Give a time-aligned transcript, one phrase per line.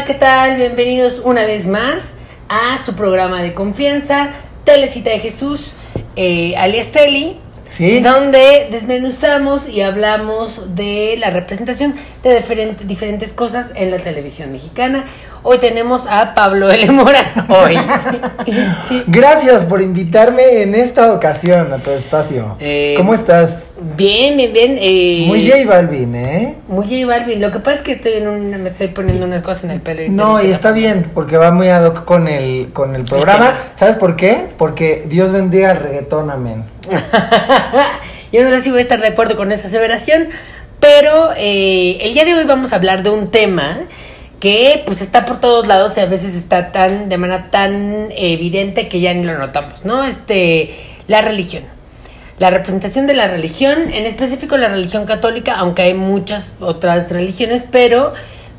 [0.00, 0.56] ¿qué tal?
[0.56, 2.14] Bienvenidos una vez más
[2.48, 4.30] a su programa de confianza,
[4.64, 5.74] Telecita de Jesús,
[6.16, 7.38] eh, alias Teli,
[7.72, 8.00] Sí.
[8.00, 15.06] donde desmenuzamos y hablamos de la representación de diferente- diferentes cosas en la televisión mexicana.
[15.42, 16.86] Hoy tenemos a Pablo L.
[16.92, 17.18] Mora.
[17.48, 17.76] Hoy.
[19.06, 22.56] Gracias por invitarme en esta ocasión a tu espacio.
[22.60, 23.64] Eh, ¿Cómo estás?
[23.96, 24.76] bien, bien, bien.
[24.80, 26.54] eh, Muy J Balvin, ¿eh?
[26.68, 27.40] Muy J Balvin.
[27.40, 29.80] Lo que pasa es que estoy en una, me estoy poniendo unas cosas en el
[29.80, 30.02] pelo.
[30.10, 33.56] No, y está bien, porque va muy ad hoc con el, con el programa.
[33.76, 34.46] ¿Sabes por qué?
[34.58, 36.64] Porque Dios bendiga el reggaetón, amén.
[38.32, 40.28] Yo no sé si voy a estar de acuerdo con esa aseveración,
[40.80, 43.68] pero eh, el día de hoy vamos a hablar de un tema
[44.40, 48.88] que pues está por todos lados y a veces está tan de manera tan evidente
[48.88, 50.02] que ya ni lo notamos, ¿no?
[50.02, 50.74] Este,
[51.06, 51.62] la religión.
[52.38, 57.66] La representación de la religión, en específico la religión católica, aunque hay muchas otras religiones,
[57.70, 58.14] pero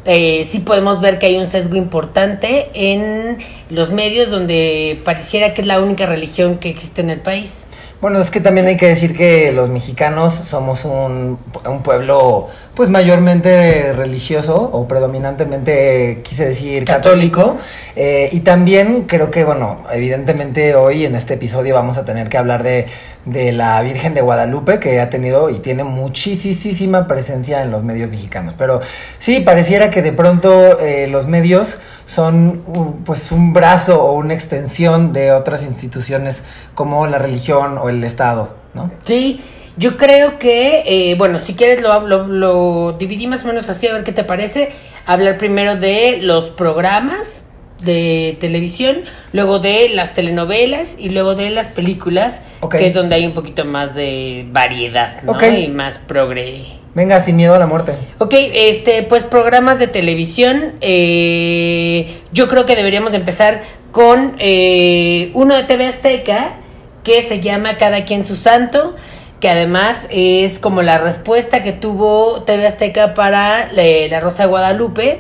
[0.05, 5.61] eh, sí podemos ver que hay un sesgo importante en los medios donde pareciera que
[5.61, 7.67] es la única religión que existe en el país.
[8.03, 12.89] Bueno, es que también hay que decir que los mexicanos somos un, un pueblo, pues
[12.89, 17.55] mayormente religioso o predominantemente, quise decir, católico.
[17.95, 22.37] Eh, y también creo que, bueno, evidentemente hoy en este episodio vamos a tener que
[22.37, 22.87] hablar de,
[23.23, 28.09] de la Virgen de Guadalupe, que ha tenido y tiene muchísima presencia en los medios
[28.09, 28.53] mexicanos.
[28.57, 28.81] Pero
[29.17, 34.33] sí, pareciera que de pronto eh, los medios son un- pues un brazo o una
[34.33, 36.43] extensión de otras instituciones
[36.75, 38.91] como la religión o el Estado, ¿no?
[39.03, 39.41] Sí,
[39.77, 43.87] yo creo que, eh, bueno, si quieres lo, lo, lo dividí más o menos así,
[43.87, 44.71] a ver qué te parece.
[45.05, 47.43] Hablar primero de los programas
[47.81, 48.99] de televisión,
[49.33, 52.41] luego de las telenovelas y luego de las películas,
[52.77, 55.33] que es donde hay un poquito más de variedad, ¿no?
[55.63, 56.79] Y más progre.
[56.95, 57.93] Venga, sin miedo a la muerte.
[58.19, 60.73] Ok, este, pues programas de televisión.
[60.81, 66.55] eh, yo creo que deberíamos de empezar con eh, uno de TV Azteca
[67.03, 68.95] que se llama Cada quien su santo,
[69.39, 74.49] que además es como la respuesta que tuvo TV Azteca para eh, La Rosa de
[74.49, 75.19] Guadalupe.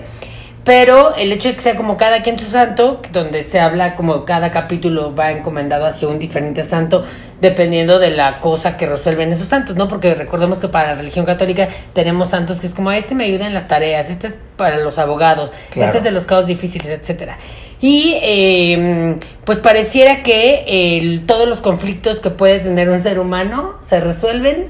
[0.63, 4.23] Pero el hecho de que sea como cada quien su santo, donde se habla como
[4.23, 7.03] cada capítulo va encomendado hacia un diferente santo,
[7.41, 9.89] dependiendo de la cosa que resuelven esos santos, ¿no?
[9.89, 13.45] Porque recordemos que para la religión católica tenemos santos que es como, este me ayuda
[13.47, 15.87] en las tareas, este es para los abogados, Claro.
[15.87, 17.37] este es de los casos difíciles, etcétera.
[17.81, 20.63] Y eh, pues pareciera que
[20.97, 24.69] el- todos los conflictos que puede tener un ser humano se resuelven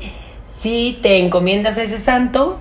[0.60, 2.58] si te encomiendas a ese santo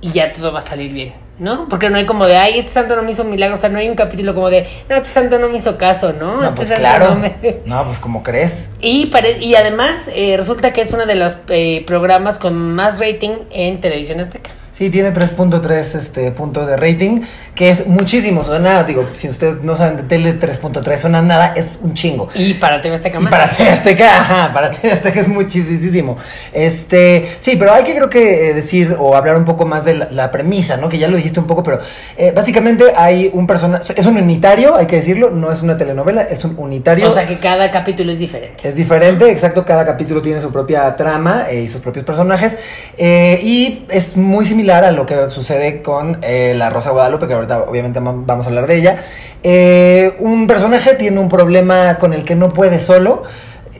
[0.00, 1.68] y ya todo va a salir bien, ¿no?
[1.68, 3.78] Porque no hay como de, ay, este santo no me hizo milagro, o sea, no
[3.78, 6.36] hay un capítulo como de, no, este santo no me hizo caso, ¿no?
[6.36, 7.14] No, Este pues claro.
[7.14, 8.68] no me- No, pues como crees.
[8.80, 13.00] Y, pare- y además eh, resulta que es uno de los eh, programas con más
[13.00, 14.50] rating en televisión azteca.
[14.80, 17.20] Sí, tiene 3.3 este, puntos de rating,
[17.54, 18.44] que es muchísimo.
[18.44, 22.30] Suena, digo, si ustedes no saben de tele, 3.3 suena nada, es un chingo.
[22.34, 23.30] Y para TV Azteca Y más.
[23.30, 26.16] para TV Azteca, ajá, para TV Azteca es muchísimo.
[26.54, 29.96] Este, sí, pero hay que creo que eh, decir o hablar un poco más de
[29.98, 30.88] la, la premisa, ¿no?
[30.88, 31.80] Que ya lo dijiste un poco, pero
[32.16, 36.22] eh, básicamente hay un personaje, es un unitario, hay que decirlo, no es una telenovela,
[36.22, 37.10] es un unitario.
[37.10, 38.66] O sea que cada capítulo es diferente.
[38.66, 42.56] Es diferente, exacto, cada capítulo tiene su propia trama eh, y sus propios personajes.
[42.98, 47.62] y es muy similar a lo que sucede con eh, La Rosa Guadalupe, que ahorita
[47.62, 49.04] obviamente vam- vamos a hablar de ella.
[49.42, 53.24] Eh, un personaje tiene un problema con el que no puede solo.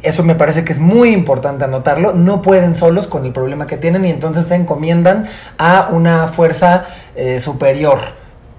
[0.02, 2.12] Eso me parece que es muy importante anotarlo.
[2.14, 5.28] No pueden solos con el problema que tienen y entonces se encomiendan
[5.58, 6.86] a una fuerza
[7.16, 7.98] eh, superior,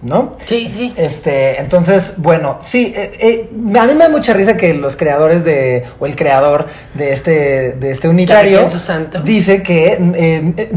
[0.01, 0.33] ¿no?
[0.45, 0.93] Sí, sí.
[0.97, 5.43] Este, entonces, bueno, sí, eh, eh, a mí me da mucha risa que los creadores
[5.43, 7.31] de, o el creador de este,
[7.73, 8.61] de este unitario,
[9.23, 9.85] dice que,
[10.15, 10.71] eh, eh,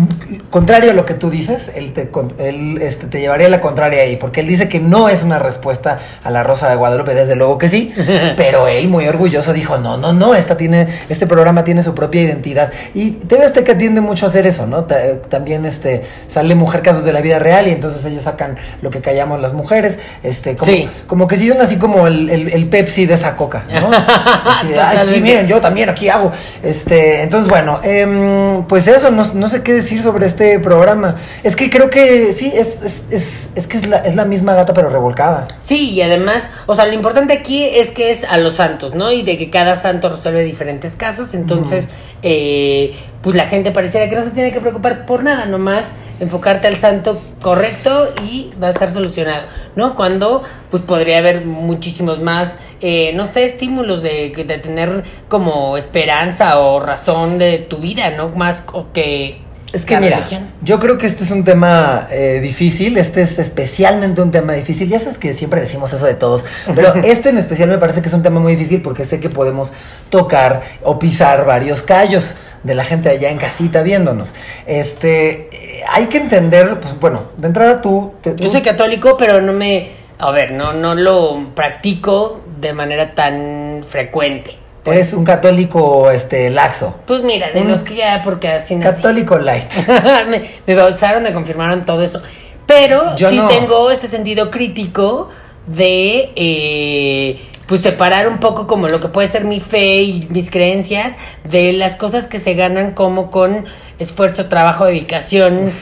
[0.51, 4.03] contrario a lo que tú dices, él, te, con- él este, te llevaría la contraria
[4.03, 7.35] ahí, porque él dice que no es una respuesta a la Rosa de Guadalupe, desde
[7.37, 7.93] luego que sí,
[8.37, 12.23] pero él muy orgulloso dijo, no, no, no, esta tiene, este programa tiene su propia
[12.23, 14.85] identidad, y TV Azteca tiende mucho a hacer eso, ¿no?
[14.85, 18.91] Ta- también, este, sale Mujer Casos de la Vida Real, y entonces ellos sacan lo
[18.91, 20.88] que callamos las mujeres, este, como, Sí.
[21.06, 23.88] como que así como el, el- el Pepsi de esa coca, ¿no?
[24.44, 26.32] Así de, ay, sí, miren, yo también aquí hago.
[26.62, 31.16] Este, entonces, bueno, em, pues eso, no, no sé qué decir sobre este programa.
[31.44, 34.55] Es que creo que sí, es, es, es, es que es la, es la misma
[34.55, 35.46] gata pero revolcada.
[35.64, 39.12] Sí, y además, o sea, lo importante aquí es que es a los santos, ¿no?
[39.12, 41.87] Y de que cada santo resuelve diferentes casos, entonces,
[42.22, 45.84] eh, pues la gente pareciera que no se tiene que preocupar por nada, nomás
[46.20, 49.46] enfocarte al santo correcto y va a estar solucionado,
[49.76, 49.94] ¿no?
[49.96, 56.58] Cuando, pues podría haber muchísimos más, eh, no sé, estímulos de, de tener como esperanza
[56.61, 58.28] o razón de tu vida, ¿no?
[58.31, 59.40] Más o que
[59.72, 60.50] Es que mira, religión.
[60.62, 64.88] yo creo que este es un tema eh, difícil, este es especialmente un tema difícil,
[64.88, 66.44] ya sabes que siempre decimos eso de todos,
[66.76, 69.31] pero este en especial me parece que es un tema muy difícil porque sé que
[69.31, 69.72] podemos
[70.11, 74.34] tocar o pisar varios callos de la gente allá en casita viéndonos.
[74.66, 78.14] Este, eh, hay que entender, pues bueno, de entrada tú...
[78.20, 79.90] te- Yo soy católico, pero no me.
[80.19, 84.56] A ver, no, no lo practico de manera tan frecuente.
[84.87, 88.96] eres un católico este laxo, Pues mira, de Un los que ya, porque así nací.
[89.02, 89.70] católico light.
[90.28, 92.22] me, me bautizaron, me confirmaron todo eso.
[92.66, 93.49] Pero Yo sí no.
[93.49, 95.28] tengo este sentido crítico
[95.66, 100.50] de eh, pues separar un poco como lo que puede ser mi fe y mis
[100.50, 103.66] creencias de las cosas que se ganan como con
[103.99, 105.72] esfuerzo, trabajo, dedicación,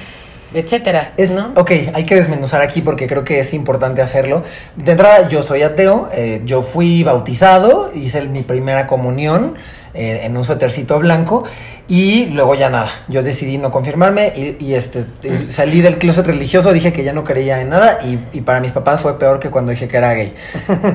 [0.55, 1.13] etcétera.
[1.17, 1.53] Es, ¿no?
[1.57, 4.45] Ok, hay que desmenuzar aquí porque creo que es importante hacerlo.
[4.77, 9.57] De entrada, yo soy ateo, eh, yo fui bautizado, hice mi primera comunión
[9.95, 11.45] eh, en un suétercito blanco
[11.89, 16.27] y luego ya nada, yo decidí no confirmarme y, y, este, y salí del closet
[16.27, 19.41] religioso, dije que ya no creía en nada y, y para mis papás fue peor
[19.41, 20.35] que cuando dije que era gay,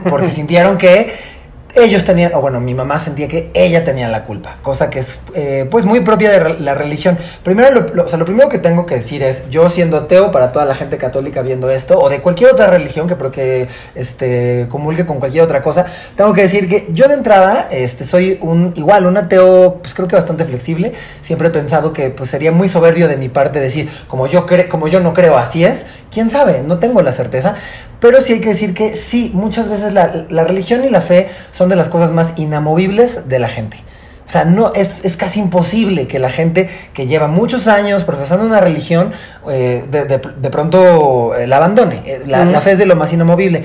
[0.09, 1.36] porque sintieron que
[1.81, 5.19] ellos tenían, o bueno, mi mamá sentía que ella tenía la culpa, cosa que es
[5.33, 7.18] eh, pues muy propia de la religión.
[7.44, 10.51] Primero, lo, o sea, lo primero que tengo que decir es, yo siendo ateo, para
[10.51, 14.68] toda la gente católica viendo esto, o de cualquier otra religión que creo que este,
[14.69, 15.85] comulgue con cualquier otra cosa,
[16.15, 20.07] tengo que decir que yo de entrada este, soy un, igual, un ateo, pues creo
[20.07, 20.94] que bastante flexible.
[21.21, 24.68] Siempre he pensado que pues sería muy soberbio de mi parte decir, como yo, cre
[24.68, 25.85] como yo no creo, así es.
[26.17, 26.63] ¿Quién sabe?
[26.65, 27.53] No tengo la certeza.
[27.99, 31.29] Pero sí hay que decir que sí, muchas veces la, la religión y la fe
[31.51, 33.77] son de las cosas más inamovibles de la gente.
[34.25, 38.47] O sea, no, es, es casi imposible que la gente que lleva muchos años profesando
[38.47, 39.11] una religión
[39.47, 42.01] eh, de, de- de pronto eh, la abandone.
[42.07, 43.63] Eh, la fe es de lo más inamovible.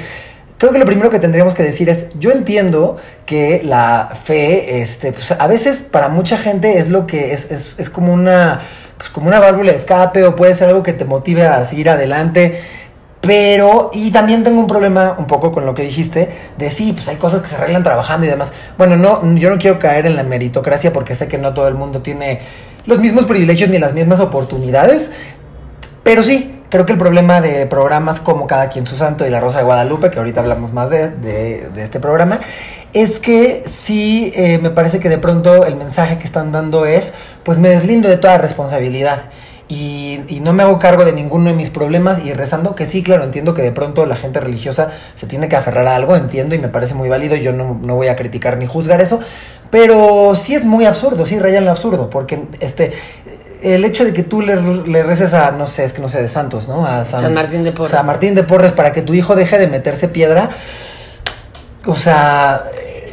[0.59, 5.13] Creo que lo primero que tendríamos que decir es, yo entiendo que la fe, este,
[5.13, 8.61] pues, a veces para mucha gente es lo que es, es, es como una,
[9.03, 11.91] pues, como una válvula de escape o puede ser algo que te motive a seguir
[11.91, 12.63] adelante.
[13.21, 16.29] Pero, y también tengo un problema un poco con lo que dijiste,
[16.59, 18.51] de sí, pues hay cosas que se arreglan trabajando y demás.
[18.79, 21.75] Bueno, no, yo no quiero caer en la meritocracia porque sé que no todo el
[21.75, 22.41] mundo tiene
[22.87, 25.13] los mismos privilegios ni las mismas oportunidades,
[26.03, 29.39] pero sí, creo que el problema de programas como Cada quien su santo y La
[29.39, 32.41] Rosa de Guadalupe, que ahorita hablamos más de, de- de este programa,
[32.93, 37.15] es que sí eh, me parece que de pronto el mensaje que están dando es,
[37.43, 39.25] pues me deslindo de toda responsabilidad.
[39.69, 43.03] Y, y no me hago cargo de ninguno de mis problemas y rezando que sí,
[43.03, 46.55] claro, entiendo que de pronto la gente religiosa se tiene que aferrar a algo, entiendo
[46.55, 49.21] y me parece muy válido, yo no, no voy a criticar ni juzgar eso,
[49.71, 52.93] pero sí es muy absurdo, sí raya en lo absurdo, porque este
[53.63, 56.21] el hecho de que tú le, le reces a, no sé, es que no sé,
[56.21, 56.85] de Santos, ¿no?
[56.85, 57.93] A San Martín de Porres.
[57.93, 60.51] San Martín de Porres para que tu hijo deje de meterse piedra,
[61.87, 62.65] o sea,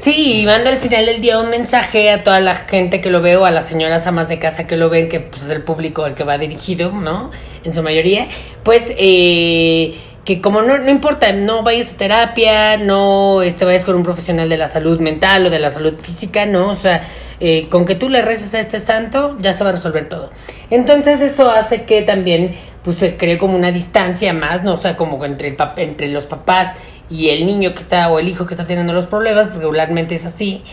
[0.02, 3.22] Sí, y manda al final del día un mensaje a toda la gente que lo
[3.22, 5.62] ve o a las señoras amas de casa que lo ven, que pues, es el
[5.62, 7.32] público al que va dirigido, ¿no?
[7.66, 8.30] En su mayoría,
[8.64, 13.96] pues eh, que como no, no importa, no vayas a terapia, no este, vayas con
[13.96, 16.70] un profesional de la salud mental o de la salud física, ¿no?
[16.70, 17.04] O sea,
[17.42, 20.32] eh, con que tú le reces a este santo, ya se va a resolver todo.
[20.70, 24.76] Entonces esto hace que también pues se cree como una distancia más, ¿no?
[24.76, 26.74] O sea, como entre, el entre los papás
[27.10, 30.16] y el niño que está o el hijo que está teniendo los problemas, porque regularmente
[30.16, 30.64] es así,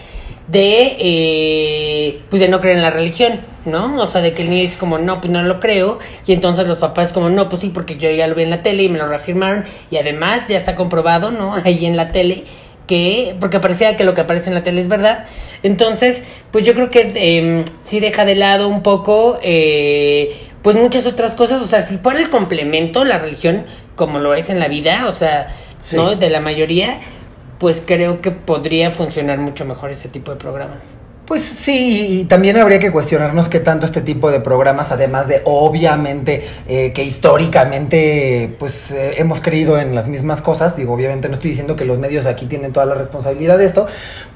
[0.49, 4.01] de eh, pues de no creer en la religión, ¿no?
[4.01, 6.67] O sea, de que el niño dice como, no, pues no lo creo, y entonces
[6.67, 8.89] los papás como, no, pues sí, porque yo ya lo vi en la tele y
[8.89, 11.55] me lo reafirmaron, y además ya está comprobado, ¿no?
[11.65, 12.45] Ahí en la tele,
[12.87, 15.27] que, porque parecía que lo que aparece en la tele es verdad,
[15.63, 21.07] entonces, pues yo creo que eh, sí deja de lado un poco, eh, pues muchas
[21.07, 23.67] otras cosas, o sea, si fuera el complemento, la religión,
[23.97, 25.49] como lo es en la vida, o sea,
[25.87, 25.97] Sí.
[25.97, 26.17] ¿no?
[26.17, 26.99] De la mayoría,
[27.61, 30.81] pues creo que podría funcionar mucho mejor este tipo de programas.
[31.27, 35.43] Pues sí, y también habría que cuestionarnos qué tanto este tipo de programas, además de
[35.45, 41.35] obviamente eh, que históricamente pues eh, hemos creído en las mismas cosas, digo, obviamente no
[41.35, 43.87] estoy diciendo que los medios aquí tienen toda la responsabilidad de esto,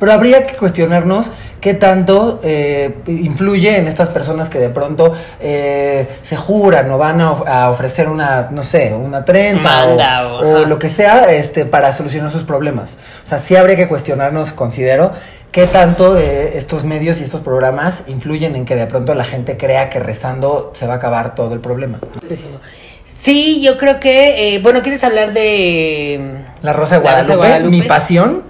[0.00, 1.30] pero habría que cuestionarnos
[1.61, 7.20] qué tanto eh, influye en estas personas que de pronto eh, se juran o van
[7.20, 9.97] a, of- a ofrecer una, no sé, una trenza o,
[10.40, 12.99] o- lo que sea este, para solucionar sus problemas.
[13.25, 15.12] O sea, sí habría que cuestionarnos, considero,
[15.52, 19.57] qué tanto de estos medios y estos programas influyen en que de pronto la gente
[19.57, 21.99] crea que rezando se va a acabar todo el problema.
[23.21, 26.21] Sí, yo creo que, eh, bueno, ¿quieres hablar de...
[26.62, 28.45] La Rosa de La Rosa de Guadalupe, mi pasión.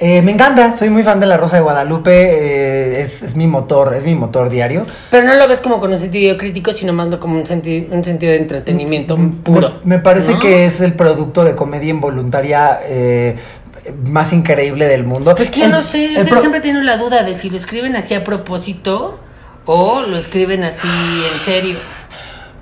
[0.00, 3.46] Eh, me encanta, soy muy fan de La Rosa de Guadalupe, eh, es, es mi
[3.46, 4.84] motor, es mi motor diario.
[5.12, 8.02] Pero no lo ves como con un sentido crítico, sino más como un, senti- un
[8.04, 9.74] sentido de entretenimiento puro.
[9.84, 10.40] Me, me parece ¿no?
[10.40, 13.36] que es el producto de comedia involuntaria eh,
[14.04, 15.34] más increíble del mundo.
[15.34, 17.96] Pues que yo no sé, yo siempre he tenido la duda de si lo escriben
[17.96, 19.18] así a propósito
[19.64, 21.78] ¿O lo escriben así en serio?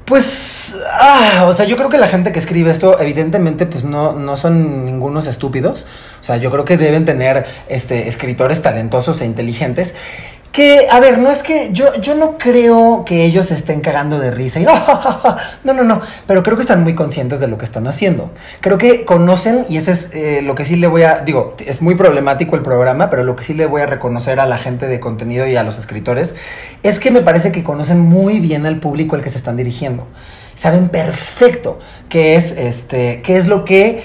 [0.05, 4.13] Pues, ah, o sea, yo creo que la gente que escribe esto, evidentemente, pues no,
[4.13, 5.87] no son ningunos estúpidos.
[6.21, 9.95] O sea, yo creo que deben tener este, escritores talentosos e inteligentes.
[10.53, 14.33] Que, a ver, no es que yo, yo no creo que ellos estén cagando de
[14.33, 14.65] risa y
[15.65, 18.33] no, no, no, pero creo que están muy conscientes de lo que están haciendo.
[18.61, 21.81] Creo que conocen, y ese es eh, lo que sí le voy a, digo, es
[21.81, 24.89] muy problemático el programa, pero lo que sí le voy a reconocer a la gente
[24.89, 26.35] de contenido y a los escritores
[26.83, 30.09] es que me parece que conocen muy bien al público al que se están dirigiendo.
[30.57, 31.79] Saben perfecto
[32.09, 34.03] qué es, este, qué es lo que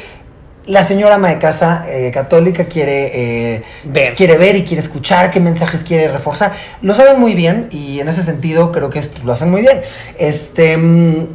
[0.67, 3.11] la señora ama de casa eh, católica quiere
[3.55, 4.13] eh, Ver.
[4.15, 6.53] quiere ver y quiere escuchar, qué mensajes quiere reforzar.
[6.81, 9.81] Lo saben muy bien y en ese sentido creo que es- lo hacen muy bien.
[10.17, 10.75] Este.
[10.77, 11.27] mm,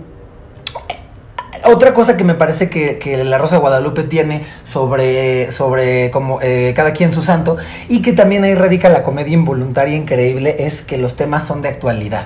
[1.66, 6.40] otra cosa que me parece que, que La Rosa de Guadalupe tiene sobre, sobre como
[6.40, 7.58] eh, cada quien su santo
[7.88, 11.68] y que también ahí radica la comedia involuntaria increíble es que los temas son de
[11.68, 12.24] actualidad.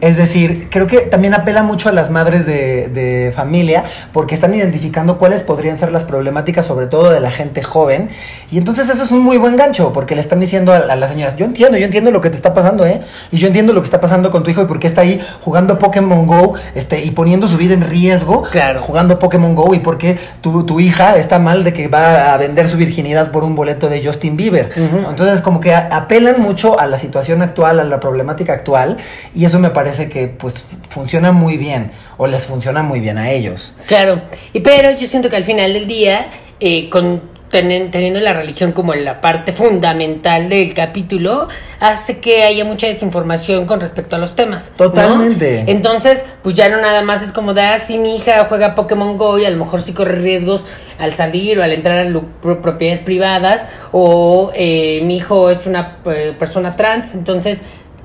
[0.00, 4.54] Es decir, creo que también apela mucho a las madres de, de familia porque están
[4.54, 8.10] identificando cuáles podrían ser las problemáticas, sobre todo de la gente joven.
[8.50, 11.10] Y entonces eso es un muy buen gancho porque le están diciendo a, a las
[11.10, 13.00] señoras, yo entiendo, yo entiendo lo que te está pasando, ¿eh?
[13.32, 15.20] Y yo entiendo lo que está pasando con tu hijo y por qué está ahí
[15.42, 18.80] jugando Pokémon Go este, y poniendo su vida en riesgo Claro.
[18.80, 22.36] jugando Pokémon Go y por qué tu, tu hija está mal de que va a
[22.36, 24.70] vender su virginidad por un boleto de Justin Bieber.
[25.08, 28.98] Entonces como que apelan mucho a la situación actual, a la problemática actual
[29.34, 33.30] y eso me parece que pues funciona muy bien o les funciona muy bien a
[33.30, 33.74] ellos.
[33.86, 34.22] Claro,
[34.52, 36.26] y pero yo siento que al final del día,
[36.60, 41.48] eh, con tenen- teniendo la religión como la parte fundamental del capítulo,
[41.80, 44.70] hace que haya mucha desinformación con respecto a los temas.
[44.78, 44.84] ¿no?
[44.86, 45.64] Totalmente.
[45.66, 49.18] Entonces, pues ya no nada más es como de, ah, sí, mi hija juega Pokémon
[49.18, 50.64] Go y a lo mejor sí corre riesgos
[51.00, 52.20] al salir o al entrar a
[52.62, 57.58] propiedades privadas, o eh, mi hijo es una eh, persona trans, entonces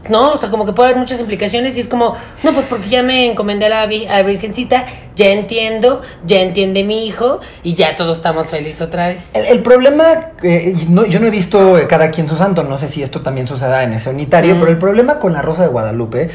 [0.09, 2.89] no, o sea, como que puede haber muchas implicaciones y es como, no, pues porque
[2.89, 4.85] ya me encomendé a la, vi- a la Virgencita,
[5.15, 9.29] ya entiendo, ya entiende mi hijo y ya todos estamos felices otra vez.
[9.33, 12.77] El, el problema, eh, no- yo no he visto eh, cada quien su santo, no
[12.77, 14.59] sé si esto también suceda en ese unitario, Mm.
[14.59, 16.29] pero el problema con la Rosa de Guadalupe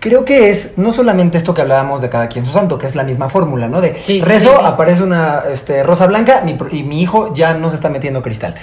[0.00, 2.94] creo que es no solamente esto que hablábamos de cada quien su santo, que es
[2.94, 3.80] la misma fórmula, ¿no?
[3.80, 4.64] De Sí, rezo, sí, sí.
[4.66, 8.54] aparece una este, rosa blanca mi y mi hijo ya no se está metiendo cristal.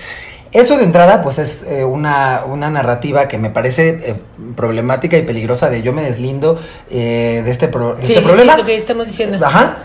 [0.54, 4.16] Eso de entrada, pues es eh, una, una narrativa que me parece eh,
[4.56, 6.60] problemática y peligrosa de yo me deslindo
[6.92, 8.54] eh, de este, pro- de Sí, este sí, problema.
[8.54, 9.44] sí, lo que estamos diciendo.
[9.46, 9.78] Ajá.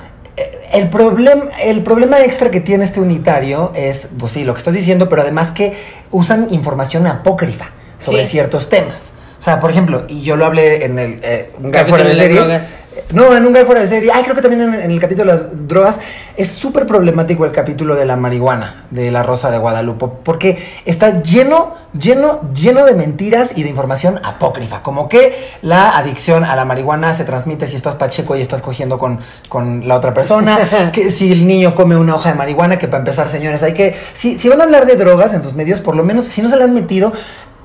[0.72, 4.74] El problema, el problema extra que tiene este unitario es, pues sí, lo que estás
[4.74, 5.74] diciendo, pero además que
[6.10, 8.32] usan información apócrifa sobre Sí.
[8.32, 9.12] ciertos temas.
[9.38, 12.36] O sea, por ejemplo, y yo lo hablé en el eh, un fuera de serie.
[12.36, 12.76] drogas.
[13.10, 14.10] No, un guy fuera de serie.
[14.12, 15.96] Ay, creo que también en, en el capítulo de las drogas.
[16.36, 21.22] Es súper problemático el capítulo de la marihuana, de la Rosa de Guadalupe, porque está
[21.22, 24.82] lleno, lleno, lleno de mentiras y de información apócrifa.
[24.82, 28.98] Como que la adicción a la marihuana se transmite si estás pacheco y estás cogiendo
[28.98, 30.90] con, con la otra persona.
[30.92, 33.96] que si el niño come una hoja de marihuana, que para empezar, señores, hay que.
[34.14, 36.50] Si, si van a hablar de drogas en sus medios, por lo menos, si no
[36.50, 37.12] se le han metido,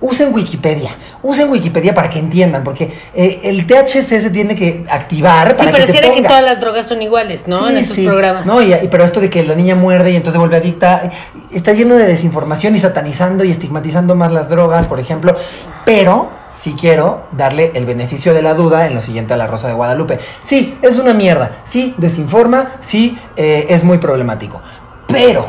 [0.04, 0.92] usen Wikipedia,
[1.22, 5.72] usen Wikipedia para que entiendan, porque eh, el THC se tiene que activar Sí, para
[5.72, 7.60] pareciera que todas las drogas son iguales, ¿no?
[7.60, 8.06] Sí, en estos sí.
[8.06, 8.46] programas.
[8.46, 11.10] No, y, pero esto de que la niña muerde y entonces vuelve adicta,
[11.54, 15.38] está lleno de desinformación y satanizando y estigmatizando más las drogas, por ejemplo.
[15.86, 19.70] Pero sí quiero darle el beneficio de la duda en lo siguiente a la Rosa
[19.70, 20.20] de Guadalupe.
[20.42, 21.62] Sí, es una mierda.
[21.64, 22.74] Sí, desinforma.
[22.82, 24.62] Sí, eh, es muy problemático.
[25.08, 25.46] Pero,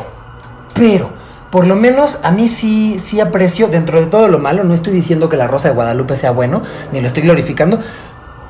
[0.73, 1.11] pero,
[1.55, 4.91] por lo menos a mí sí, sí aprecio, dentro de todo lo malo, no estoy
[4.91, 7.79] diciendo que la Rosa de Guadalupe sea bueno, ni lo estoy glorificando,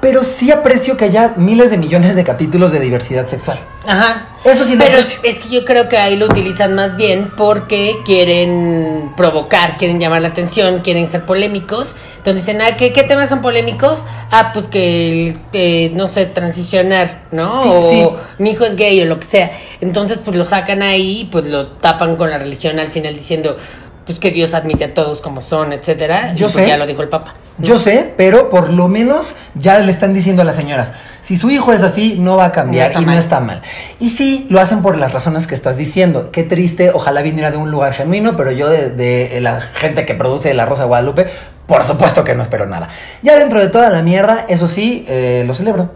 [0.06, 3.58] pero sí aprecio que haya miles de millones de capítulos de diversidad sexual.
[3.88, 4.28] Ajá.
[4.44, 5.20] Eso sí Pero aprecio.
[5.24, 10.22] es que yo creo que ahí lo utilizan más bien porque quieren provocar, quieren llamar
[10.22, 11.88] la atención, quieren ser polémicos.
[12.18, 14.00] Entonces dicen, ah, ¿qué, qué temas son polémicos?
[14.30, 17.64] Ah, pues que, el- que, no sé, transicionar, ¿no?
[17.64, 18.08] Sí, o sí.
[18.38, 19.52] mi hijo es gay o lo que sea.
[19.82, 23.58] Entonces, pues lo sacan ahí y pues lo tapan con la religión al final diciendo,
[24.06, 26.34] pues que Dios admite a todos como son, etcétera.
[26.36, 26.70] Yo pues sé.
[26.70, 27.34] ya lo dijo el Papa.
[27.58, 31.50] Yo sé, pero por lo menos ya le están diciendo a las señoras, si su
[31.50, 33.16] hijo es así, no va a cambiar No y mal.
[33.16, 33.62] no está mal.
[34.00, 36.30] Y sí, lo hacen por las razones que estás diciendo.
[36.32, 40.14] Qué triste, ojalá viniera de un lugar genuino, pero yo de, de la gente que
[40.16, 41.28] produce La Rosa de Guadalupe,
[41.66, 42.90] por supuesto que no espero nada.
[43.24, 45.90] Ya dentro de toda la mierda, eso sí, eh, lo celebro.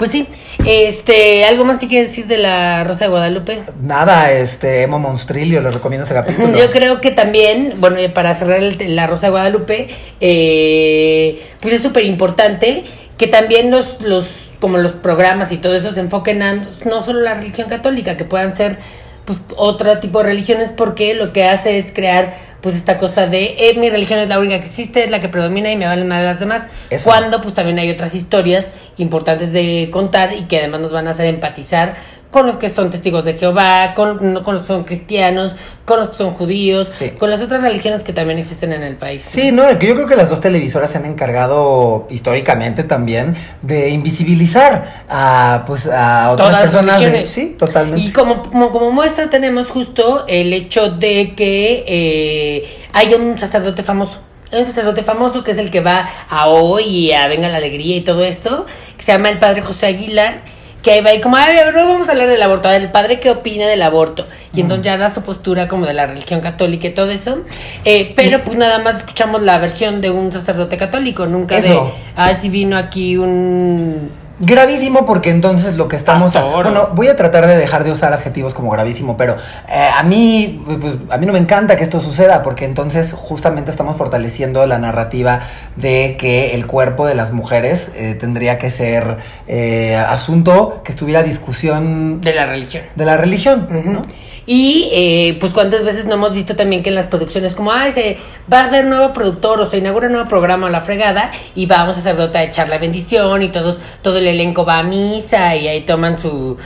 [0.00, 0.26] Pues sí,
[0.64, 3.64] este, ¿algo más que quieres decir de la Rosa de Guadalupe?
[3.82, 6.56] Nada, este, Emo Monstrilio, les recomiendo ese capítulo.
[6.56, 9.88] Yo creo que también, bueno, para cerrar el- la Rosa de Guadalupe,
[10.22, 12.84] eh, pues es súper importante
[13.18, 14.26] que también los, los,
[14.58, 18.24] como los programas y todo eso se enfoquen a no solo la religión católica, que
[18.24, 18.78] puedan ser
[19.26, 23.68] pues, otro tipo de religiones, porque lo que hace es crear pues esta cosa de
[23.68, 26.08] eh, mi religión es la única que existe, es la que predomina y me valen
[26.08, 26.68] más las demás.
[27.04, 31.10] Cuando pues también hay otras historias importantes de contar y que además nos van a
[31.10, 31.96] hacer empatizar
[32.30, 36.10] con los que son testigos de Jehová, con, con los que son cristianos, con los
[36.10, 39.24] que son judíos, con las otras religiones que también existen en el país.
[39.24, 45.04] Sí, no, yo creo que las dos televisoras se han encargado históricamente también de invisibilizar
[45.08, 47.28] a pues a otras personas.
[47.28, 48.06] sí, totalmente.
[48.06, 54.18] Y como, como, muestra tenemos justo el hecho de que eh, hay un sacerdote famoso.
[54.52, 57.56] Hay un sacerdote famoso que es el que va a hoy y a Venga la
[57.56, 61.20] Alegría y todo esto, que se llama el padre José Aguilar que ahí va y
[61.20, 64.26] como, a ver, vamos a hablar del aborto, del padre qué opina del aborto.
[64.54, 67.42] Y entonces ya da su postura como de la religión católica y todo eso.
[67.84, 71.78] Eh, pero pues nada más escuchamos la versión de un sacerdote católico, nunca de,
[72.16, 74.10] ah, si vino aquí un
[74.42, 76.32] Gravísimo porque entonces lo que estamos...
[76.32, 79.36] bueno, voy a tratar de dejar de usar adjetivos como gravísimo, pero
[79.68, 83.70] eh, a mí pues, a mí no me encanta que esto suceda porque entonces justamente
[83.70, 85.40] estamos fortaleciendo la narrativa
[85.76, 91.20] de que el cuerpo de las mujeres eh, tendría que ser eh, asunto que estuviera
[91.20, 92.22] a discusión...
[92.22, 92.84] De la religión.
[92.96, 94.02] De la religión, ¿no?
[94.52, 97.92] Y eh, pues cuántas veces no hemos visto también que en las producciones como, ay,
[97.92, 98.18] se
[98.52, 101.66] va a haber nuevo productor o se inaugura un nuevo programa o la fregada y
[101.66, 105.54] vamos a sacerdote a echar la bendición y todos, todo el elenco va a misa
[105.54, 106.58] y ahí toman su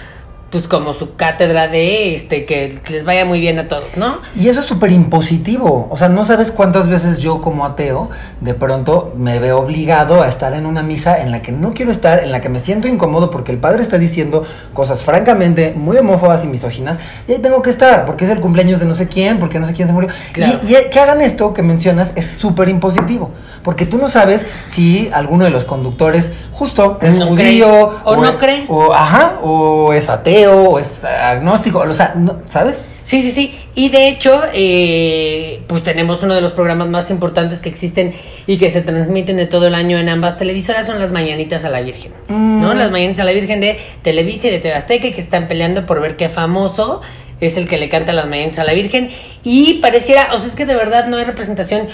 [0.54, 4.20] pues como su cátedra de este que les vaya muy bien a todos, ¿no?
[4.36, 8.08] Y eso es súper impositivo, o sea, no sabes cuántas veces yo como ateo
[8.40, 11.90] de pronto me veo obligado a estar en una misa en la que no quiero
[11.90, 15.96] estar, en la que me siento incómodo porque el padre está diciendo cosas francamente muy
[15.96, 19.08] homófobas y misóginas y ahí tengo que estar porque es el cumpleaños de no sé
[19.08, 20.10] quién, porque no sé quién se murió.
[20.36, 23.32] Y, que hagan esto que mencionas es súper impositivo,
[23.64, 28.66] porque tú no sabes si alguno de los conductores justo es judío o, no cree
[28.68, 32.14] o ajá o es ateo o es agnóstico, o sea,
[32.46, 32.88] ¿sabes?
[33.04, 33.58] Sí, sí, sí.
[33.74, 38.14] Y de hecho, eh, pues tenemos uno de los programas más importantes que existen
[38.46, 41.70] y que se transmiten de todo el año en ambas televisoras, son las Mañanitas a
[41.70, 42.12] la Virgen.
[42.28, 42.74] ¿No?
[42.74, 42.76] Mm.
[42.76, 46.16] Las Mañanitas a la Virgen de Televisa y de Tebasteca que están peleando por ver
[46.16, 47.02] qué famoso
[47.40, 49.10] es el que le canta las Mañanitas a la Virgen.
[49.42, 51.88] Y pareciera, o sea, es que de verdad no hay representación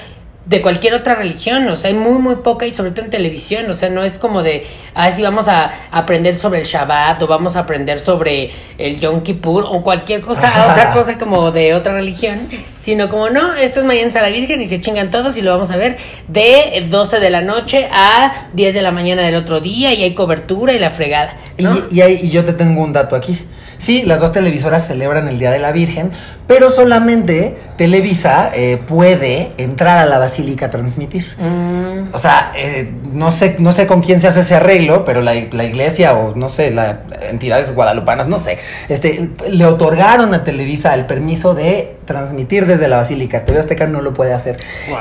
[0.46, 3.70] de cualquier otra religión, o sea, hay muy, muy poca y sobre todo en televisión,
[3.70, 7.26] o sea, no es como de, ah, sí, vamos a aprender sobre el Shabbat o
[7.26, 11.92] vamos a aprender sobre el Yom Kippur o cualquier cosa, otra cosa como de otra
[11.92, 12.48] religión,
[12.80, 15.50] sino como, no, esto es mañana a la Virgen y se chingan todos y lo
[15.52, 15.98] vamos a ver
[16.28, 20.14] de 12 de la noche a 10 de la mañana del otro día y hay
[20.14, 21.36] cobertura y la fregada.
[21.58, 23.38] Y, y yo te tengo un dato aquí.
[23.80, 26.12] Sí, las dos televisoras celebran el Día de la Virgen,
[26.46, 31.24] pero solamente Televisa eh, puede entrar a la basílica a transmitir.
[31.38, 32.14] Mm.
[32.14, 35.34] O sea, eh, no sé, no sé con quién se hace ese arreglo, pero la,
[35.34, 38.58] iglesia o no sé, las entidades guadalupanas, no sé,
[38.90, 43.44] este, le otorgaron a Televisa el permiso de transmitir desde la basílica.
[43.44, 44.56] TV Azteca no lo puede hacer.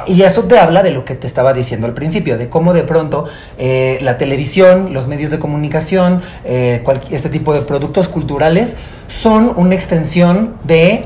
[0.06, 2.84] Y eso te habla de lo que te estaba diciendo al principio, de cómo de
[2.84, 3.26] pronto
[3.58, 8.76] eh, la televisión, los medios de comunicación, este tipo de productos culturales
[9.08, 11.06] son una extensión de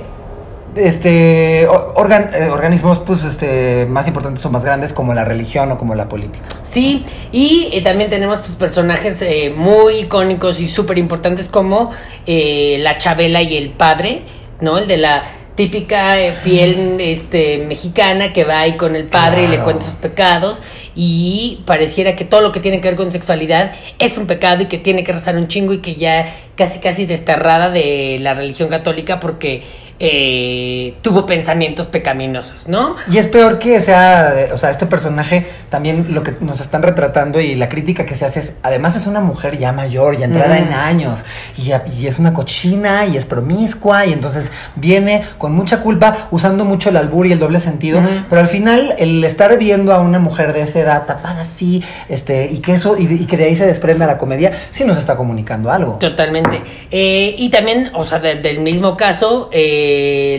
[0.76, 5.96] este eh, organismos pues este más importantes o más grandes como la religión o como
[5.96, 11.48] la política sí y eh, también tenemos pues personajes eh, muy icónicos y súper importantes
[11.48, 11.92] como
[12.26, 14.24] la Chabela y el padre
[14.62, 15.24] no el de la
[15.56, 20.62] típica fiel este mexicana que va ahí con el padre y le cuenta sus pecados
[20.96, 24.66] y pareciera que todo lo que tiene que ver con sexualidad es un pecado y
[24.66, 28.70] que tiene que rezar un chingo y que ya casi casi desterrada de la religión
[28.70, 29.64] católica porque
[30.00, 32.96] eh, tuvo pensamientos pecaminosos, ¿no?
[33.12, 37.40] Y es peor que sea, o sea, este personaje también lo que nos están retratando
[37.40, 40.58] y la crítica que se hace es, además es una mujer ya mayor, ya entrada
[40.58, 41.24] en años,
[41.58, 41.72] y,
[42.06, 46.98] es una cochina y es promiscua, y entonces viene con mucha culpa, usando mucho el
[46.98, 50.62] albur y el doble sentido, pero al final el estar viendo a una mujer de
[50.62, 54.18] esa edad tapada así, este, y que eso, y, que de ahí se desprenda la
[54.18, 55.94] comedia, sí nos está comunicando algo.
[56.00, 56.62] Totalmente.
[56.92, 59.83] Eh, y también, o sea, del mismo caso, eh,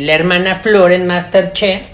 [0.00, 1.88] la hermana Flor en Masterchef,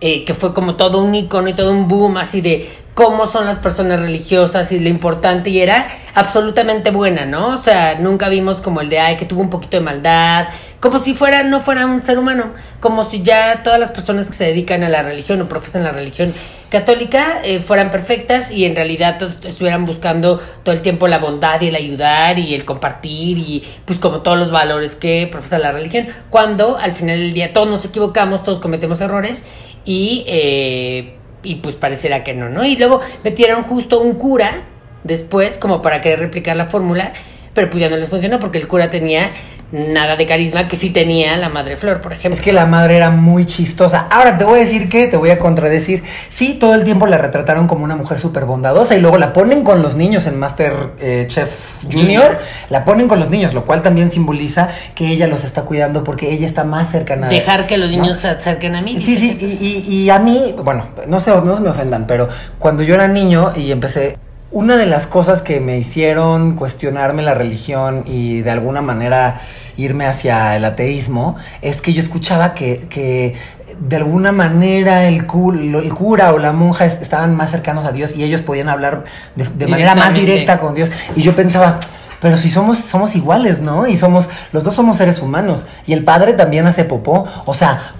[0.00, 3.46] eh, que fue como todo un icono y todo un boom así de cómo son
[3.46, 7.48] las personas religiosas y lo importante y era absolutamente buena, ¿no?
[7.48, 10.98] O sea, nunca vimos como el de ay que tuvo un poquito de maldad, como
[10.98, 14.44] si fuera no fuera un ser humano, como si ya todas las personas que se
[14.44, 16.34] dedican a la religión o profesan la religión
[16.68, 21.68] católica eh, fueran perfectas y en realidad estuvieran buscando todo el tiempo la bondad y
[21.68, 26.08] el ayudar y el compartir y pues como todos los valores que profesa la religión,
[26.30, 29.44] cuando al final del día todos nos equivocamos, todos cometemos errores
[29.84, 32.64] y eh, y pues pareciera que no, ¿no?
[32.64, 34.62] Y luego metieron justo un cura
[35.04, 37.12] después como para querer replicar la fórmula,
[37.54, 39.30] pero pues ya no les funcionó porque el cura tenía
[39.72, 42.38] nada de carisma que sí tenía la madre Flor, por ejemplo.
[42.38, 44.06] Es que la madre era muy chistosa.
[44.10, 46.02] Ahora te voy a decir que, te voy a contradecir.
[46.28, 49.64] Sí, todo el tiempo la retrataron como una mujer súper bondadosa y luego la ponen
[49.64, 52.02] con los niños en Master eh, Chef Junior.
[52.02, 52.38] Junior.
[52.68, 56.30] La ponen con los niños, lo cual también simboliza que ella los está cuidando porque
[56.30, 57.28] ella está más cercana.
[57.28, 57.96] de- Dejar que los ¿no?
[58.02, 59.00] niños se acerquen a mí.
[59.00, 62.82] Sí, sí, y, y- y a mí, bueno, no se, no me ofendan, pero cuando
[62.82, 64.16] yo era niño y empecé,
[64.52, 69.40] una de las cosas que me hicieron cuestionarme la religión y de alguna manera
[69.76, 73.34] irme hacia el ateísmo es que yo escuchaba que, que
[73.80, 78.22] de alguna manera el, cura o la monja est- estaban más cercanos a Dios y
[78.22, 80.90] ellos podían hablar de, de manera más directa con Dios.
[81.16, 81.80] Y yo pensaba,
[82.20, 83.86] pero si somos, somos iguales, ¿no?
[83.86, 85.66] Y somos, los dos somos seres humanos.
[85.86, 87.26] Y el padre también hace popó.
[87.46, 87.94] O sea,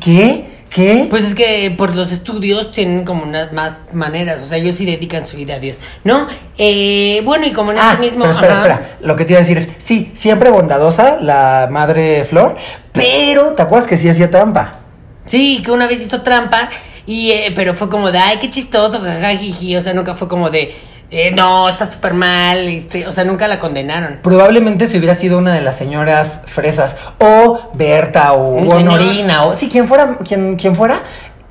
[0.00, 0.53] ¿qué?
[0.74, 1.06] ¿Qué?
[1.08, 4.84] Pues es que por los estudios tienen como unas más maneras, o sea, ellos sí
[4.84, 6.26] dedican su vida a Dios, ¿no?
[6.58, 8.22] Eh, bueno, y como en ah, este mismo...
[8.22, 8.62] pero espera, ajá.
[8.62, 8.96] espera.
[9.00, 12.56] Lo que te iba a decir es, sí, siempre bondadosa la madre Flor,
[12.90, 14.80] pero ¿te acuerdas que sí hacía trampa?
[15.26, 16.70] Sí, que una vez hizo trampa,
[17.06, 20.50] y eh, pero fue como de, ay, qué chistoso, jajajiji, o sea, nunca fue como
[20.50, 20.74] de,
[21.10, 24.18] eh, no, está súper mal, este, o sea, nunca la condenaron.
[24.22, 29.68] Probablemente si hubiera sido una de las señoras fresas, o Berta, o Honorina, o sí,
[29.68, 31.00] quien fuera, quien, quien fuera,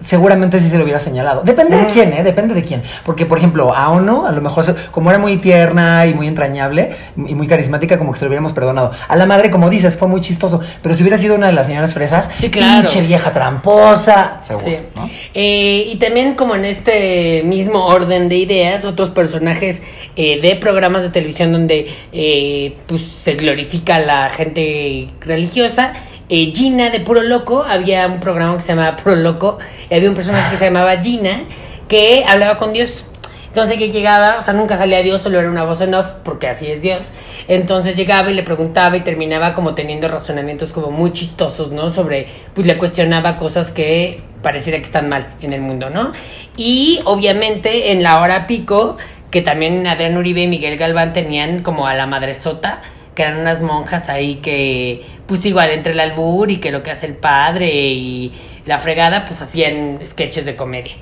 [0.05, 1.41] seguramente sí se lo hubiera señalado.
[1.43, 1.93] Depende de Ujú.
[1.93, 2.23] quién, ¿eh?
[2.23, 2.83] Depende de quién.
[3.05, 6.91] Porque, por ejemplo, a Ono, a lo mejor, como era muy tierna y muy entrañable
[7.17, 8.91] y muy carismática, como que se lo hubiéramos perdonado.
[9.07, 10.59] A la madre, como dices, fue muy chistoso.
[10.81, 12.87] Pero si hubiera sido una de las señoras fresas, Sí, claro.
[12.87, 14.77] pinche vieja tramposa, seguro, Sí.
[14.95, 15.09] ¿no?
[15.33, 19.81] Eh, y también como en este mismo orden de ideas, otros personajes
[20.15, 25.93] eh, de programas de televisión donde eh, pues, se glorifica a la gente religiosa.
[26.29, 29.59] Eh, Gina de Puro Loco, había un programa que se llamaba Puro Loco,
[29.89, 31.41] y había un personaje que se llamaba Gina
[31.87, 33.05] que hablaba con Dios.
[33.47, 36.47] Entonces que llegaba, o sea, nunca salía Dios, solo era una voz en off, porque
[36.47, 37.11] así es Dios.
[37.47, 41.93] Entonces llegaba y le preguntaba y terminaba como teniendo razonamientos como muy chistosos, ¿no?
[41.93, 46.13] Sobre, pues le cuestionaba cosas que pareciera que están mal en el mundo, ¿no?
[46.57, 48.97] Y obviamente en la hora pico,
[49.29, 52.81] que también Adrián Uribe y Miguel Galván tenían como a la madresota,
[53.15, 56.91] que eran unas monjas ahí que, pues igual entre el albur y que lo que
[56.91, 58.33] hace el padre y
[58.65, 60.95] la fregada, pues hacían sketches de comedia.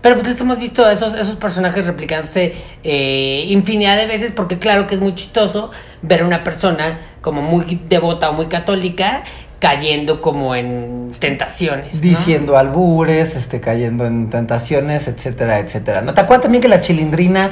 [0.00, 4.94] Pero pues hemos visto esos, esos personajes replicándose eh, infinidad de veces porque claro que
[4.94, 9.24] es muy chistoso ver a una persona como muy devota o muy católica
[9.60, 12.00] cayendo como en tentaciones.
[12.00, 16.00] Diciendo albures, este, cayendo en tentaciones, etcétera, etcétera.
[16.00, 17.50] ¿No te acuerdas también que la chilindrina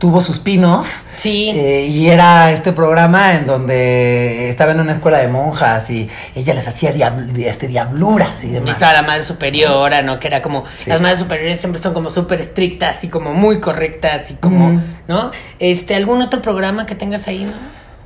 [0.00, 0.88] tuvo su spin-off?
[1.16, 1.50] Sí.
[1.54, 6.54] Eh, y era este programa en donde estaba en una escuela de monjas y ella
[6.54, 8.70] les hacía diabl- este, diabluras y Y demás.
[8.70, 10.18] estaba la madre superiora, ¿no?
[10.18, 10.88] Que era como, Sí.
[10.90, 14.82] las madres superiores siempre son como súper estrictas y como muy correctas y como.
[15.06, 15.30] ¿no?
[15.58, 17.52] Este, ¿algún otro programa que tengas ahí, no?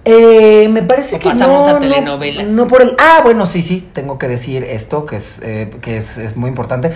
[0.06, 2.50] Eh, me parece O que pasamos no, a no, telenovelas.
[2.50, 2.94] No, por el.
[2.98, 3.88] Ah, bueno, sí, sí.
[3.94, 6.92] Tengo que decir esto que es eh, que es, es muy importante.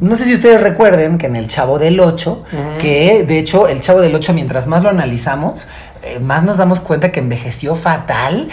[0.00, 2.78] No sé si ustedes recuerden que en el Chavo del 8, Ujú.
[2.78, 5.68] que de hecho el Chavo del 8, mientras más lo analizamos,
[6.02, 8.48] eh, más nos damos cuenta que envejeció fatal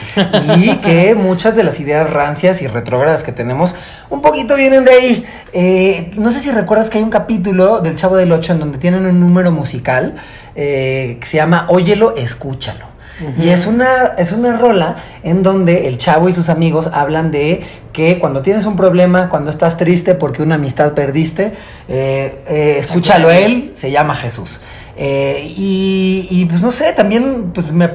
[0.57, 3.75] y que muchas de las ideas rancias y retrógradas que tenemos
[4.09, 5.25] un poquito vienen de ahí.
[5.53, 8.77] Eh, no sé si recuerdas que hay un capítulo del Chavo del 8 en donde
[8.77, 10.15] tienen un número musical
[10.55, 12.96] eh, que se llama Óyelo, escúchalo.
[13.39, 17.65] Y es una, es una rola en donde el chavo y sus amigos hablan de
[17.91, 21.53] que cuando tienes un problema, cuando estás triste porque una amistad perdiste,
[21.87, 24.61] eh, eh, escúchalo él, se llama Jesús.
[24.99, 27.87] Eh, y, y, pues no sé, también pues me,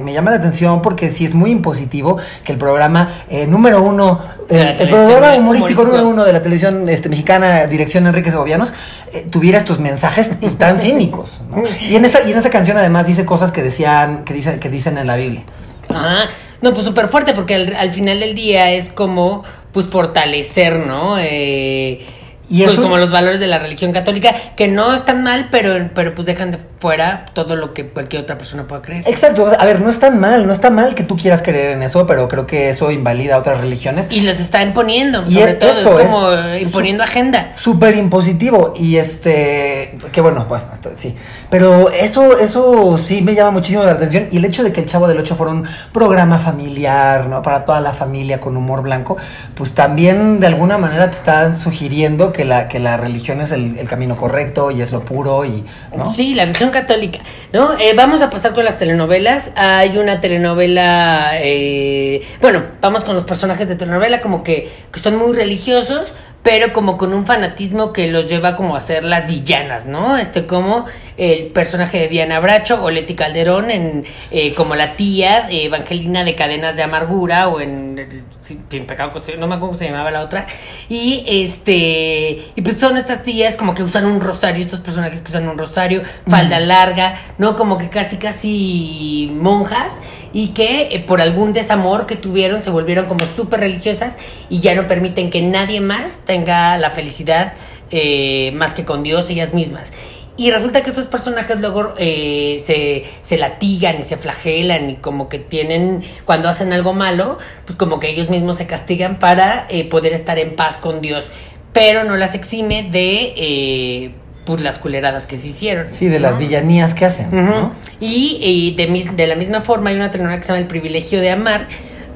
[0.00, 4.20] me- llama la atención porque sí es muy impositivo que el programa eh, número uno,
[4.48, 5.40] eh, el programa humorístico.
[5.40, 8.74] humorístico número uno de la televisión este, mexicana, dirección Enrique Segovianos,
[9.12, 11.42] eh, tuviera estos mensajes tan cínicos.
[11.48, 11.62] ¿no?
[11.88, 14.68] Y, en esa, y en esa canción además dice cosas que decían, que dicen, que
[14.68, 15.44] dicen en la Biblia.
[15.88, 16.28] Ajá.
[16.60, 21.18] No, pues súper fuerte, porque al, al final del día es como, pues, fortalecer, ¿no?
[21.20, 22.04] Eh,
[22.48, 25.90] Y pues eso- como los valores de la religión católica, que no están mal, pero,
[25.94, 29.02] pero pues dejan de fuera todo lo que cualquier otra persona pueda creer.
[29.06, 31.82] Exacto, a ver, no es tan mal, no está mal que tú quieras creer en
[31.82, 34.08] eso, pero creo que eso invalida a otras religiones.
[34.10, 37.54] Y los está imponiendo, Y sobre es- todo, eso es como es- imponiendo agenda.
[37.56, 40.62] Súper impositivo y este, que bueno, pues
[40.96, 41.16] sí,
[41.50, 44.86] pero eso, eso sí me llama muchísimo la atención y el hecho de que el
[44.86, 47.42] Chavo del 8 fuera un programa familiar, ¿no?
[47.42, 49.16] Para toda la familia con humor blanco,
[49.54, 53.78] pues también de alguna manera te están sugiriendo que la, que la religión es el,
[53.78, 55.64] el camino correcto y es lo puro y,
[55.96, 56.12] ¿no?
[56.12, 57.20] Sí, la religión católica,
[57.52, 57.78] ¿no?
[57.78, 59.50] Eh, vamos a pasar con las telenovelas.
[59.56, 65.16] Hay una telenovela, eh, bueno, vamos con los personajes de telenovela como que, que son
[65.16, 66.12] muy religiosos,
[66.46, 70.16] pero como con un fanatismo que los lleva como a ser las villanas, ¿no?
[70.16, 75.48] Este como el personaje de Diana Bracho o Leti Calderón en eh, como la tía
[75.50, 80.12] Evangelina de Cadenas de Amargura o en, el, Pecado no me acuerdo cómo se llamaba
[80.12, 80.46] la otra.
[80.88, 85.30] Y este y pues son estas tías como que usan un rosario estos personajes que
[85.30, 89.96] usan un rosario falda larga no como que casi casi monjas
[90.36, 94.18] y que eh, por algún desamor que tuvieron se volvieron como súper religiosas
[94.50, 97.54] y ya no permiten que nadie más tenga la felicidad
[97.90, 99.94] eh, más que con Dios ellas mismas.
[100.36, 105.30] Y resulta que estos personajes luego eh, se, se, latigan y se flagelan y como
[105.30, 110.12] que tienen, cuando hacen algo malo, pues como que ellos mismos se castigan para poder
[110.12, 111.30] estar en paz con Dios.
[111.72, 114.12] Pero no las exime de
[114.46, 115.88] pues las culeradas que se hicieron.
[115.88, 117.28] Sí, de las villanías que hacen.
[117.30, 117.72] ¿no?
[118.00, 121.30] Y, de, de, la misma forma hay una telenovela que se llama El privilegio de
[121.30, 121.66] amar,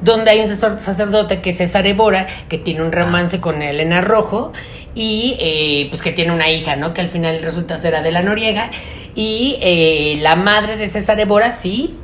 [0.01, 4.53] donde hay un sacerdote que es César Ebora, que tiene un romance con Elena Rojo
[4.95, 6.93] y eh, pues que tiene una hija, ¿no?
[6.93, 8.71] Que al final resulta ser Adela Noriega.
[9.15, 11.97] Y eh, la madre de César Ebora, sí,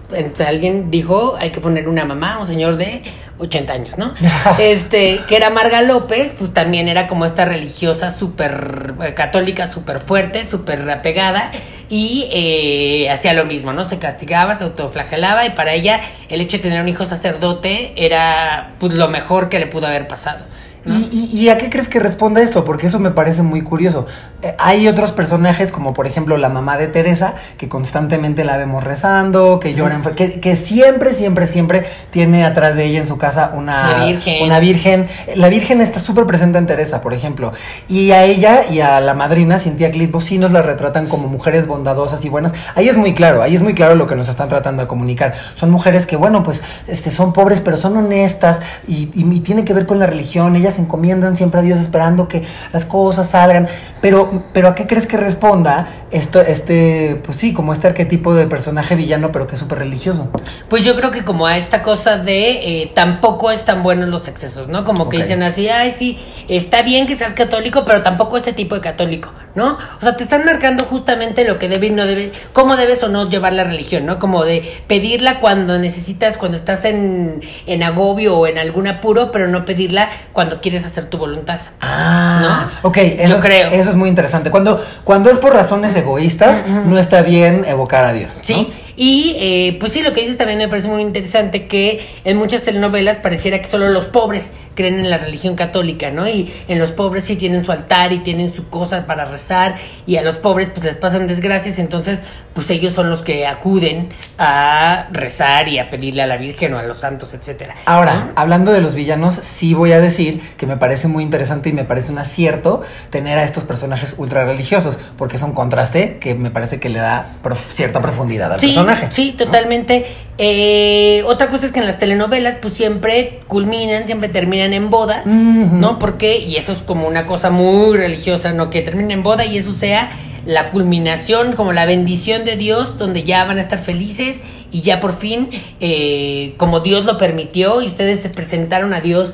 [0.45, 3.03] alguien dijo, hay que poner una mamá, un señor de
[3.37, 4.13] 80 años, ¿no?
[4.59, 9.99] este, que era Marga López, pues también era como esta religiosa súper eh, católica, súper
[9.99, 11.51] fuerte, súper apegada,
[11.89, 13.87] y eh, hacía lo mismo, ¿no?
[13.87, 18.75] Se castigaba, se autoflagelaba, y para ella el hecho de tener un hijo sacerdote era
[18.79, 20.45] pues, lo mejor que le pudo haber pasado.
[20.87, 22.63] ¿Y, a qué crees que responde esto?
[22.65, 24.05] Porque eso me parece muy curioso.
[24.41, 28.83] Eh, hay otros personajes, como por ejemplo la mamá de Teresa, que constantemente la vemos
[28.83, 33.51] rezando, que llora, que, que, siempre, siempre, siempre tiene atrás de ella en su casa
[33.53, 34.43] una, virgen.
[34.43, 35.07] una virgen.
[35.35, 37.53] La virgen está súper presente en Teresa, por ejemplo.
[37.87, 41.67] Y a ella y a la madrina, Cintia Clitbo, sí nos la retratan como mujeres
[41.67, 42.53] bondadosas y buenas.
[42.75, 45.33] Ahí es muy claro, ahí es muy claro lo que nos están tratando de comunicar.
[45.55, 49.65] Son mujeres que, bueno, pues este, son pobres, pero son honestas y, y, y tiene
[49.65, 50.55] que ver con la religión.
[50.55, 53.67] Ellas encomiendan siempre a Dios esperando que las cosas salgan.
[54.01, 58.45] Pero, pero ¿a qué crees que responda esto, este, pues sí, como este arquetipo de
[58.45, 60.29] personaje villano, pero que es súper religioso?
[60.69, 64.67] Pues yo creo que como a esta cosa de eh, tampoco están buenos los excesos,
[64.67, 64.85] ¿no?
[64.85, 68.75] Como que dicen así, ay, sí, está bien que seas católico, pero tampoco este tipo
[68.75, 69.77] de católico, ¿no?
[69.97, 73.09] O sea, te están marcando justamente lo que debe y no debe, cómo debes o
[73.09, 74.19] no llevar la religión, ¿no?
[74.19, 79.47] Como de pedirla cuando necesitas, cuando estás en, en agobio o en algún apuro, pero
[79.47, 81.59] no pedirla cuando quieres hacer tu voluntad.
[81.81, 82.89] Ah, ¿no?
[82.89, 83.69] Ok, eso, Yo creo.
[83.69, 84.49] eso es muy interesante.
[84.51, 88.37] Cuando, cuando es por razones egoístas, no está bien evocar a Dios.
[88.41, 92.35] Sí, y eh, pues sí, lo que dices también me parece muy interesante que en
[92.35, 96.27] muchas telenovelas pareciera que solo los pobres creen en la religión católica, ¿no?
[96.27, 100.17] Y en los pobres sí tienen su altar y tienen su cosa para rezar y
[100.17, 102.21] a los pobres pues les pasan desgracias, entonces
[102.53, 106.79] pues ellos son los que acuden a rezar y a pedirle a la Virgen o
[106.79, 107.75] a los santos, etcétera.
[107.85, 111.73] Ahora, hablando de los villanos, sí voy a decir que me parece muy interesante y
[111.73, 112.81] me parece un acierto
[113.11, 116.97] tener a estos personajes ultra religiosos, porque es un contraste que me parece que le
[116.97, 117.35] da
[117.67, 118.86] cierta profundidad al personaje.
[119.09, 120.05] Sí, totalmente.
[120.37, 125.23] Eh, otra cosa es que en las telenovelas, pues siempre culminan, siempre terminan en boda,
[125.25, 125.97] ¿no?
[125.99, 128.69] Porque, y eso es como una cosa muy religiosa, ¿no?
[128.69, 130.11] Que terminen en boda y eso sea
[130.45, 134.99] la culminación, como la bendición de Dios, donde ya van a estar felices y ya
[134.99, 139.33] por fin, eh, como Dios lo permitió y ustedes se presentaron a Dios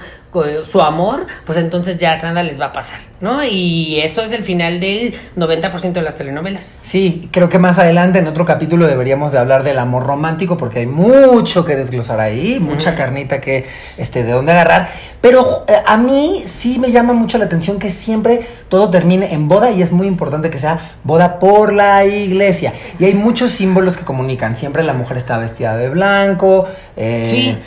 [0.70, 3.44] su amor, pues entonces ya nada les va a pasar, ¿no?
[3.44, 6.74] Y eso es el final del 90% de las telenovelas.
[6.82, 10.80] Sí, creo que más adelante en otro capítulo deberíamos de hablar del amor romántico porque
[10.80, 13.66] hay mucho que desglosar ahí, mucha carnita que,
[13.98, 14.90] este, de dónde agarrar,
[15.22, 19.48] pero eh, a mí sí me llama mucho la atención que siempre todo termine en
[19.48, 22.74] boda y es muy importante que sea boda por la iglesia.
[23.00, 26.68] Y hay muchos símbolos que comunican, siempre la mujer está vestida de blanco,
[26.98, 27.58] eh, sí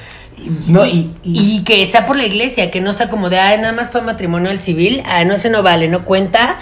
[0.69, 3.91] no, y, que sea por la iglesia, que no sea como de, ah, nada más
[3.91, 6.59] fue matrimonio al civil, ah, no, se no vale, no cuenta,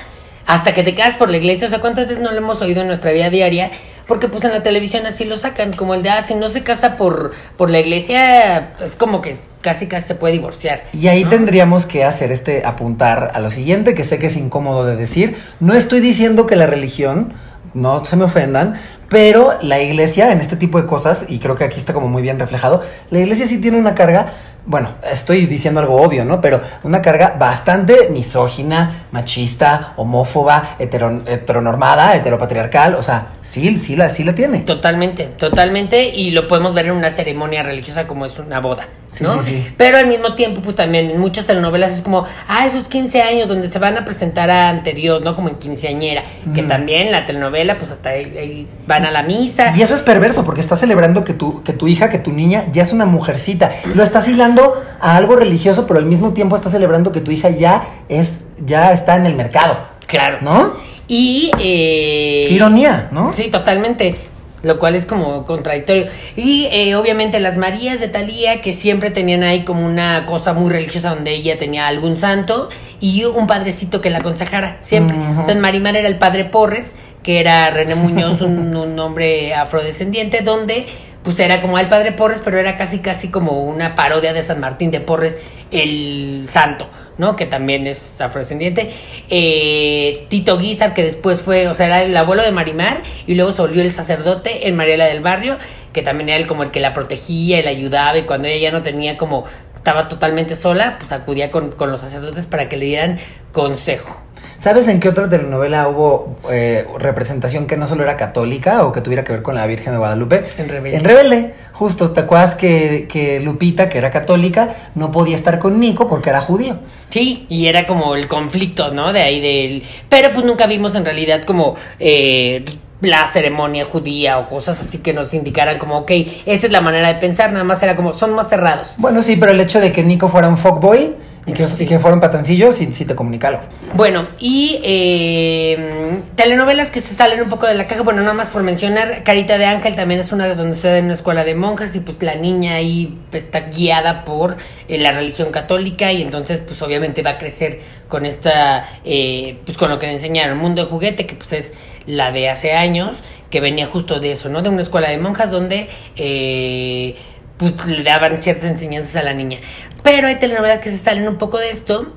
[0.47, 2.83] hasta que te quedas por la iglesia, o sea, ¿cuántas veces no lo hemos oído
[2.83, 3.71] en nuestra vida diaria?
[4.07, 6.63] Porque pues en la televisión así lo sacan, como el de, ah, si no se
[6.63, 10.85] casa por, por la iglesia, es como que casi casi se puede divorciar.
[10.93, 14.85] Y ahí tendríamos que hacer este, apuntar a lo siguiente, que sé que es incómodo
[14.85, 17.35] de decir, no estoy diciendo que la religión
[17.73, 18.81] no se me ofendan,
[19.15, 22.21] pero la iglesia en este tipo de cosas, y creo que aquí está como muy
[22.21, 24.33] bien reflejado, la iglesia sí tiene una carga
[24.67, 26.41] bueno, estoy diciendo algo obvio, ¿no?
[26.41, 34.25] Pero una carga bastante misógina, machista, homófoba, heteronormada, heteropatriarcal, o sea, sí, sí la, sí
[34.25, 34.61] la tiene.
[34.61, 38.89] Totalmente, totalmente, y lo podemos ver en una ceremonia religiosa como es una boda,
[39.21, 39.43] ¿no?
[39.43, 42.87] Sí, sí, Pero al mismo tiempo, pues también en muchas telenovelas es como, ah, esos
[42.87, 45.37] 15 años donde se van a presentar ante Dios, ¿no?
[45.37, 46.23] Como en quinceañera,
[46.55, 49.77] que también la telenovela, pues hasta ahí, van a la misa.
[49.77, 52.65] Y eso es perverso, porque está celebrando que tu, que tu hija, que tu niña
[52.73, 54.54] ya es una mujercita, lo estás hilando
[55.01, 58.93] a algo religioso, pero al mismo tiempo está celebrando que tu hija ya es ya
[58.93, 59.77] está en el mercado.
[60.07, 60.39] Claro.
[60.41, 60.75] ¿No?
[61.09, 61.51] Y...
[61.59, 63.33] Eh, Qué ironía, ¿no?
[63.35, 64.15] Sí, totalmente.
[64.63, 66.07] Lo cual es como contradictorio.
[66.37, 70.71] Y eh, obviamente las Marías de Talía, que siempre tenían ahí como una cosa muy
[70.71, 75.19] religiosa donde ella tenía algún santo y un padrecito que la aconsejara, siempre.
[75.19, 75.43] Ujú.
[75.43, 79.55] O sea, en Marimar era el padre Porres, que era René Muñoz, un, un hombre
[79.55, 80.87] afrodescendiente, donde
[81.25, 84.61] pues era como el padre Porres, pero era casi casi como una parodia de San
[84.61, 85.39] Martín de Porres,
[85.71, 86.87] el santo.
[87.17, 87.37] ¿no?
[87.37, 88.93] Que también es afrodescendiente.
[89.31, 93.53] Eh, Tito Guizar, que después fue, o sea, era el abuelo de Marimar, y luego
[93.53, 95.59] se volvió el sacerdote en Mariela del Barrio,
[95.93, 98.71] que también era el como el que la protegía y la ayudaba, y cuando ella
[98.71, 102.77] ya no tenía como, estaba totalmente sola, pues acudía con, con los sacerdotes para que
[102.77, 103.21] le dieran
[103.53, 104.24] consejo.
[104.65, 109.03] ¿Sabes en qué otra telenovela hubo eh, representación que no solo era católica o que
[109.03, 110.43] tuviera que ver con la Virgen de Guadalupe?
[110.57, 110.97] En Rebelde.
[110.97, 112.13] En Rebelde, justo.
[112.13, 116.41] ¿Te acuerdas que, que Lupita, que era católica, no podía estar con Nico porque era
[116.41, 116.79] judío?
[117.11, 119.13] Sí, y era como el conflicto, ¿no?
[119.13, 119.83] De ahí del...
[120.09, 122.65] Pero pues nunca vimos en realidad como eh,
[123.03, 126.11] la ceremonia judía o cosas así que nos indicaran como, ok,
[126.47, 128.95] esa es la manera de pensar, nada más era como, son más cerrados.
[128.97, 131.85] Bueno, sí, pero el hecho de que Nico fuera un fuckboy y que, Sí.
[131.85, 133.61] y que fuera un patancillo, sí, sí te comunica algo.
[133.95, 138.49] Bueno, y eh, telenovelas que se salen un poco de la caja, bueno, nada más
[138.49, 141.55] por mencionar, Carita de Ángel también es una donde se da en una escuela de
[141.55, 144.57] monjas y pues la niña ahí pues, está guiada por
[144.89, 149.77] eh, la religión católica y entonces pues obviamente va a crecer con esta, eh, pues
[149.77, 151.73] con lo que le enseñaron, Mundo de Juguete, que pues es
[152.07, 153.17] la de hace años,
[153.51, 154.63] que venía justo de eso, ¿no?
[154.63, 155.89] De una escuela de monjas donde...
[156.17, 157.17] Eh,
[157.57, 159.59] pues le daban ciertas enseñanzas a la niña.
[160.03, 162.13] Pero hay telenovelas que se salen un poco de esto,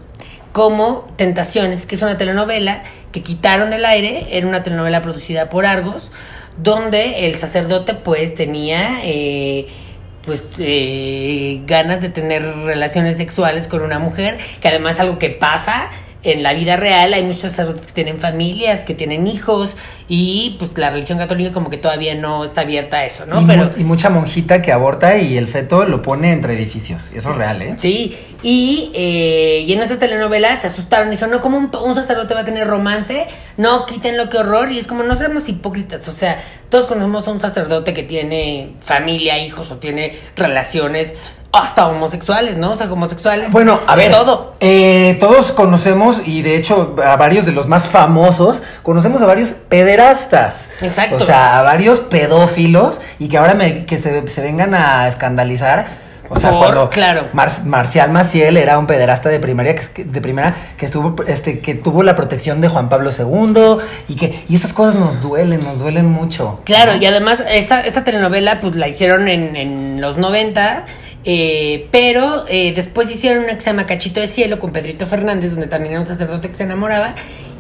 [0.52, 5.66] como Tentaciones, que es una telenovela que quitaron del aire, era una telenovela producida por
[5.66, 6.12] Argos,
[6.58, 9.68] donde el sacerdote pues tenía eh,
[10.24, 15.90] pues eh, ganas de tener relaciones sexuales con una mujer, que además algo que pasa
[16.34, 19.72] en la vida real, hay muchos sacerdotes que tienen familias, que tienen hijos,
[20.08, 23.38] y pues la religión católica como que todavía no está abierta a eso, ¿no?
[23.40, 27.12] y, mu- Pero y mucha monjita que aborta y el feto lo pone entre edificios.
[27.12, 27.74] Eso es real, ¿eh?
[27.78, 32.34] Sí, y, eh, y en esta telenovela se asustaron, dijeron, no, ¿cómo un, un sacerdote
[32.34, 33.28] va a tener romance?
[33.58, 34.72] No, quítenlo, qué horror.
[34.72, 38.74] Y es como, no seamos hipócritas, o sea, todos conocemos a un sacerdote que tiene
[38.82, 41.16] familia, hijos o tiene relaciones
[41.52, 42.72] hasta homosexuales, ¿no?
[42.74, 43.52] O sea, homosexuales.
[43.52, 44.54] Bueno, a ver, Todo.
[44.60, 49.50] eh, todos conocemos, y de hecho a varios de los más famosos, conocemos a varios
[49.98, 50.70] pederastas.
[50.82, 51.16] Exacto.
[51.16, 56.06] O sea, a varios pedófilos, y que ahora me, que se, se vengan a escandalizar.
[56.30, 57.28] O sea, Por- cuando claro.
[57.32, 61.62] Mar- Marcial Maciel era un pederasta de primaria que, que- de primera que estuvo este
[61.62, 63.78] que tuvo la protección de Juan Pablo II
[64.10, 66.60] y que y estas cosas nos duelen, nos duelen mucho.
[66.66, 67.02] Claro, ¿no?
[67.02, 70.84] y además esta, esta telenovela pues la hicieron en, en los 90,
[71.30, 75.52] eh, pero eh, después hicieron una que se llama Cachito de Cielo con Pedrito Fernández,
[75.52, 77.16] donde también era un sacerdote que se enamoraba.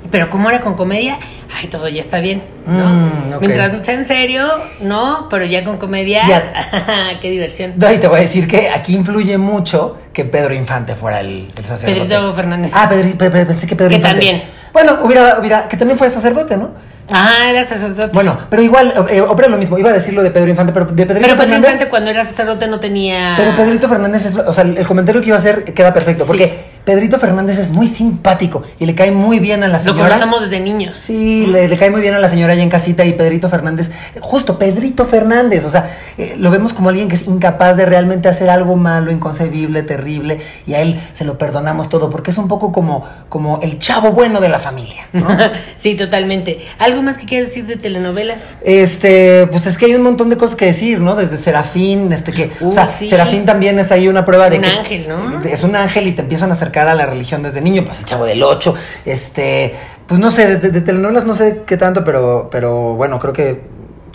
[0.09, 1.19] Pero como era con comedia,
[1.53, 2.85] ay, todo ya está bien, ¿no?
[2.87, 3.39] Mm.
[3.41, 4.47] Mientras no sea en serio,
[4.79, 6.21] no, pero ya con comedia,
[7.21, 7.73] qué diversión.
[7.75, 11.51] No, y te voy a decir que aquí influye mucho que Pedro Infante fuera el,
[11.57, 11.99] el sacerdote.
[12.07, 12.71] Pedrito Fernández.
[12.73, 14.25] Ah, Pedri- pe- pe- pensé que Pedro Que Infante.
[14.25, 14.43] también.
[14.71, 16.71] Bueno, hubiera, hubiera, que también fue sacerdote, ¿no?
[17.09, 18.11] Ah, era sacerdote.
[18.13, 19.77] Bueno, pero igual, eh, opera lo mismo.
[19.77, 21.71] Iba a decirlo de Pedro Infante, pero de Pedrito pero Pedro Fernández.
[21.71, 23.35] Infante cuando era sacerdote no tenía...
[23.37, 26.76] Pero Pedrito Fernández es, o sea, el comentario que iba a hacer queda perfecto, porque
[26.87, 30.07] Pedrito Fernández es muy simpático y le cae muy bien a la Lo señora.
[30.07, 30.95] conocemos desde niños.
[30.95, 33.91] Sí, le, le cae muy bien a la señora allá en casita y Pedrito Fernández,
[34.21, 38.29] justo Pedrito Fernández, o sea, eh, lo vemos como alguien que es incapaz de realmente
[38.29, 42.47] hacer algo malo, inconcebible, terrible, y a él se lo perdonamos todo, porque es un
[42.47, 45.27] poco como, como el chavo bueno de la familia, ¿no?
[45.75, 46.65] sí, totalmente.
[46.79, 48.59] ¿Algo más que quieras decir de telenovelas?
[48.63, 51.17] Este, pues es que hay un montón de cosas que decir, ¿no?
[51.17, 53.09] Desde Serafín, este que, o sea, sí.
[53.09, 55.41] Serafín también es ahí una prueba de Un que ángel, ¿no?
[55.43, 58.05] es un ángel y te empiezan a acercar a la religión desde niño, pues el
[58.05, 59.73] Chavo del Ocho, este,
[60.07, 63.61] pues no sé, de, telenovelas no sé qué tanto, pero, pero bueno, creo que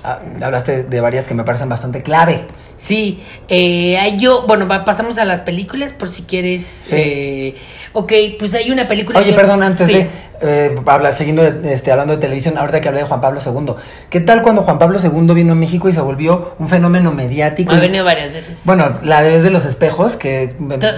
[0.05, 2.45] ah, hablaste de varias que me parecen bastante clave.
[2.77, 6.63] Sí, eh, yo, bueno, pasamos a las películas por si quieres.
[6.65, 6.97] Sí.
[6.97, 7.57] eh,
[7.93, 9.19] ok, pues hay una película.
[9.19, 9.93] Oye, yo- perdón, antes sí.
[9.95, 10.09] de
[10.45, 13.75] eh, habla, siguiendo este, hablando de televisión, ahorita que hablé de Juan Pablo II,
[14.11, 17.73] ¿qué tal cuando Juan Pablo II vino a México y se volvió un fenómeno mediático?
[17.73, 18.63] Ha venido varias veces.
[18.65, 20.53] Bueno, la vez de los espejos, que...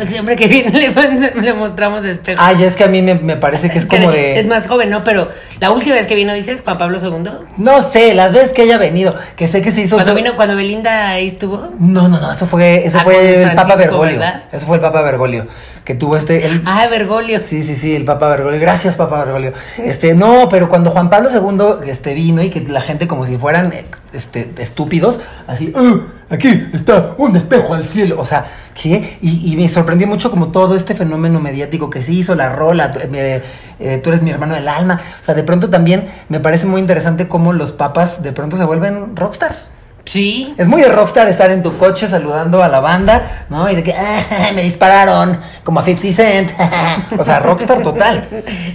[0.09, 2.41] Siempre que viene le, le mostramos espejo.
[2.43, 4.39] Ay, es que a mí me, me parece que es como de...
[4.41, 5.05] Es más joven, ¿no?
[5.05, 5.29] Pero
[5.61, 7.31] la última vez que vino, dices, Juan Pablo II.
[7.59, 9.97] No sé, las veces que haya venido, que sé que se hizo...
[9.97, 11.69] Cuando vino, cuando Belinda ahí estuvo.
[11.79, 14.19] No, no, no, eso fue, eso Ah, fue el Papa Bergoglio.
[14.21, 14.45] ¿verdad?
[14.51, 15.47] Eso fue el Papa Bergoglio,
[15.85, 16.47] que tuvo este...
[16.47, 17.41] el- Ah, Bergoglio.
[17.41, 18.61] Sí, sí, sí, el Papa Bergoglio.
[18.61, 19.53] Gracias, Papa Bergoglio.
[19.79, 23.37] Este, no, pero cuando Juan Pablo II este, vino y que la gente como si
[23.37, 23.73] fueran
[24.13, 25.97] este, estúpidos, así, "Ah,
[26.31, 28.17] aquí está un espejo al cielo.
[28.19, 28.47] O sea,
[28.81, 29.19] ¿qué?
[29.21, 32.93] Y, y me sorprendió mucho como todo este fenómeno mediático que se hizo, la rola,
[33.13, 33.43] eh,
[33.79, 35.01] eh, tú eres mi hermano del alma.
[35.21, 38.65] O sea, de pronto también me parece muy interesante cómo los papas de pronto se
[38.65, 39.71] vuelven rockstars.
[40.05, 40.55] Sí.
[40.59, 43.71] Es muy de rockstar estar en tu coche saludando a la banda, ¿no?
[43.71, 46.51] Y de que "Ah, me dispararon, como a 50 Cent.
[47.19, 48.29] o sea, rockstar total.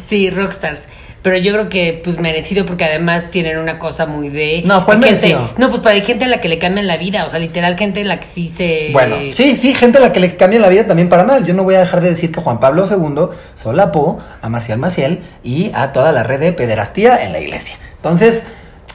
[0.07, 0.88] Sí, rockstars.
[1.21, 4.63] Pero yo creo que, pues, merecido porque además tienen una cosa muy de...
[4.65, 5.53] No, ¿cuál gente- merecido?
[5.57, 7.25] No, pues, para hay gente a la que le cambian la vida.
[7.25, 8.89] O sea, literal, gente a la que sí se...
[8.93, 11.45] Bueno, sí, sí, gente a la que le cambia la vida también para mal.
[11.45, 15.19] Yo no voy a dejar de decir que Juan Pablo II solapó a Marcial Maciel
[15.43, 17.75] y a toda la red de pederastía en la iglesia.
[17.97, 18.45] Entonces,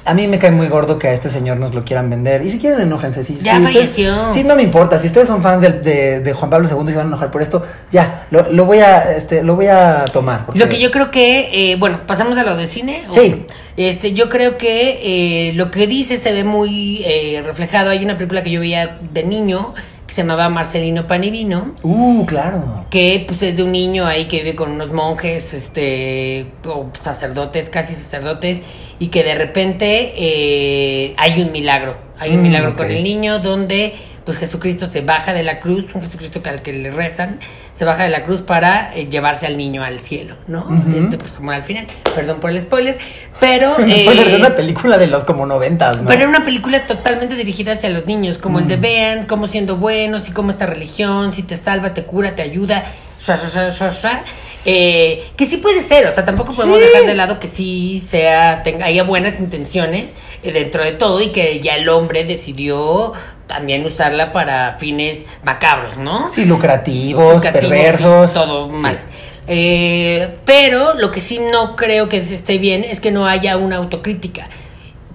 [0.05, 2.43] a mí me cae muy gordo que a este señor nos lo quieran vender.
[2.45, 3.25] Y si quieren, enójense.
[3.25, 4.33] Si, Ya si falleció.
[4.35, 5.01] sí, no me importa.
[5.01, 7.31] Si ustedes son fans del- de, de Juan Pablo II y se van a enojar
[7.31, 10.45] por esto, ya, lo, lo voy, a, este, lo voy a tomar.
[10.47, 13.05] porque- Lo que yo creo que, eh, bueno, pasamos a lo de cine.
[13.09, 13.15] ¿o?
[13.15, 13.47] Sí.
[13.77, 17.91] Este, yo creo que eh, lo que dice se ve muy eh, reflejado.
[17.91, 19.75] Hay una película que yo veía de niño
[20.07, 21.75] que se llamaba Marcelino Pan y Vino.
[21.83, 22.85] Uh, claro.
[22.91, 27.71] que pues es de un niño ahí que vive con unos monjes, este, o sacerdotes,
[27.71, 28.63] casi sacerdotes,
[28.99, 33.39] y que de repente eh, hay un milagro, hay un Mm, milagro con el niño
[33.41, 33.95] donde
[34.25, 37.41] pues Jesucristo se baja de la cruz, un Jesucristo que al que le rezan,
[37.75, 40.67] se baja de la cruz para eh, llevarse al niño al cielo, ¿no?
[40.97, 42.99] Este pues se muere al final, perdón por el spoiler,
[43.39, 43.73] pero...
[43.75, 46.09] Spoiler de eh, una película de los como noventas, ¿no?
[46.09, 49.77] pero era una película totalmente dirigida hacia los niños, como el de vean cómo siendo
[49.77, 52.85] buenos y cómo esta religión, si te salva, te cura, te ayuda,
[53.21, 53.37] shua,
[53.71, 54.23] shua.
[54.67, 56.87] Eh, que sí puede ser, o sea, tampoco podemos Sí.
[56.87, 61.33] dejar de lado que sí sea, tenga, haya buenas intenciones eh, dentro de todo y
[61.33, 63.13] que ya el hombre decidió
[63.47, 66.31] también usarla para fines macabros, ¿no?
[66.33, 68.31] Sí, lucrativos, Educativos, perversos.
[68.31, 68.77] sí, todo Sí.
[68.79, 68.99] mal.
[69.47, 73.77] Eh, pero lo que sí no creo que esté bien es que no haya una
[73.77, 74.47] autocrítica.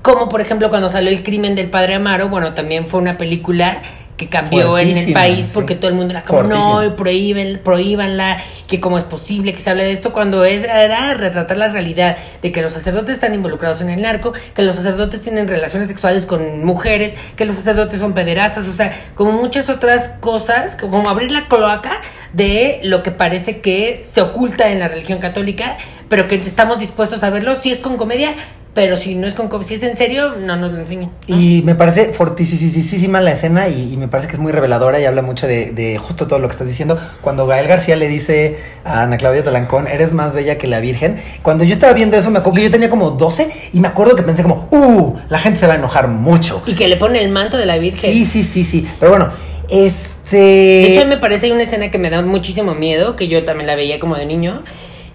[0.01, 3.81] Como por ejemplo cuando salió El crimen del padre Amaro, bueno, también fue una película
[4.19, 5.51] que cambió en el país sí.
[5.53, 9.69] porque todo el mundo era como, no, prohíben, prohíbanla, que cómo es posible que se
[9.69, 13.79] hable de esto, cuando es- era retratar la realidad de que los sacerdotes están involucrados
[13.81, 18.13] en el narco, que los sacerdotes tienen relaciones sexuales con mujeres, que los sacerdotes son
[18.13, 22.01] pederastas, o sea, como muchas otras cosas, como abrir la cloaca
[22.33, 25.77] de lo que parece que se oculta en la religión católica,
[26.09, 28.33] pero que estamos dispuestos a verlo, si es con comedia,
[28.73, 31.11] pero si no es con si es en serio, no nos lo enseñen.
[31.27, 31.35] ¿no?
[31.35, 35.05] Y me parece fortísima la escena y, y me parece que es muy reveladora y
[35.05, 36.99] habla mucho de, de justo todo lo que estás diciendo.
[37.21, 41.21] Cuando Gael García le dice a Ana Claudia Talancón, eres más bella que la Virgen.
[41.41, 44.15] Cuando yo estaba viendo eso, me acuerdo que yo tenía como 12 y me acuerdo
[44.15, 46.61] que pensé como, uh, la gente se va a enojar mucho.
[46.65, 48.13] Y que le pone el manto de la Virgen.
[48.13, 48.87] Sí, sí, sí, sí.
[48.99, 49.31] Pero bueno,
[49.69, 50.37] este...
[50.37, 53.65] De hecho, me parece hay una escena que me da muchísimo miedo, que yo también
[53.65, 54.63] la veía como de niño,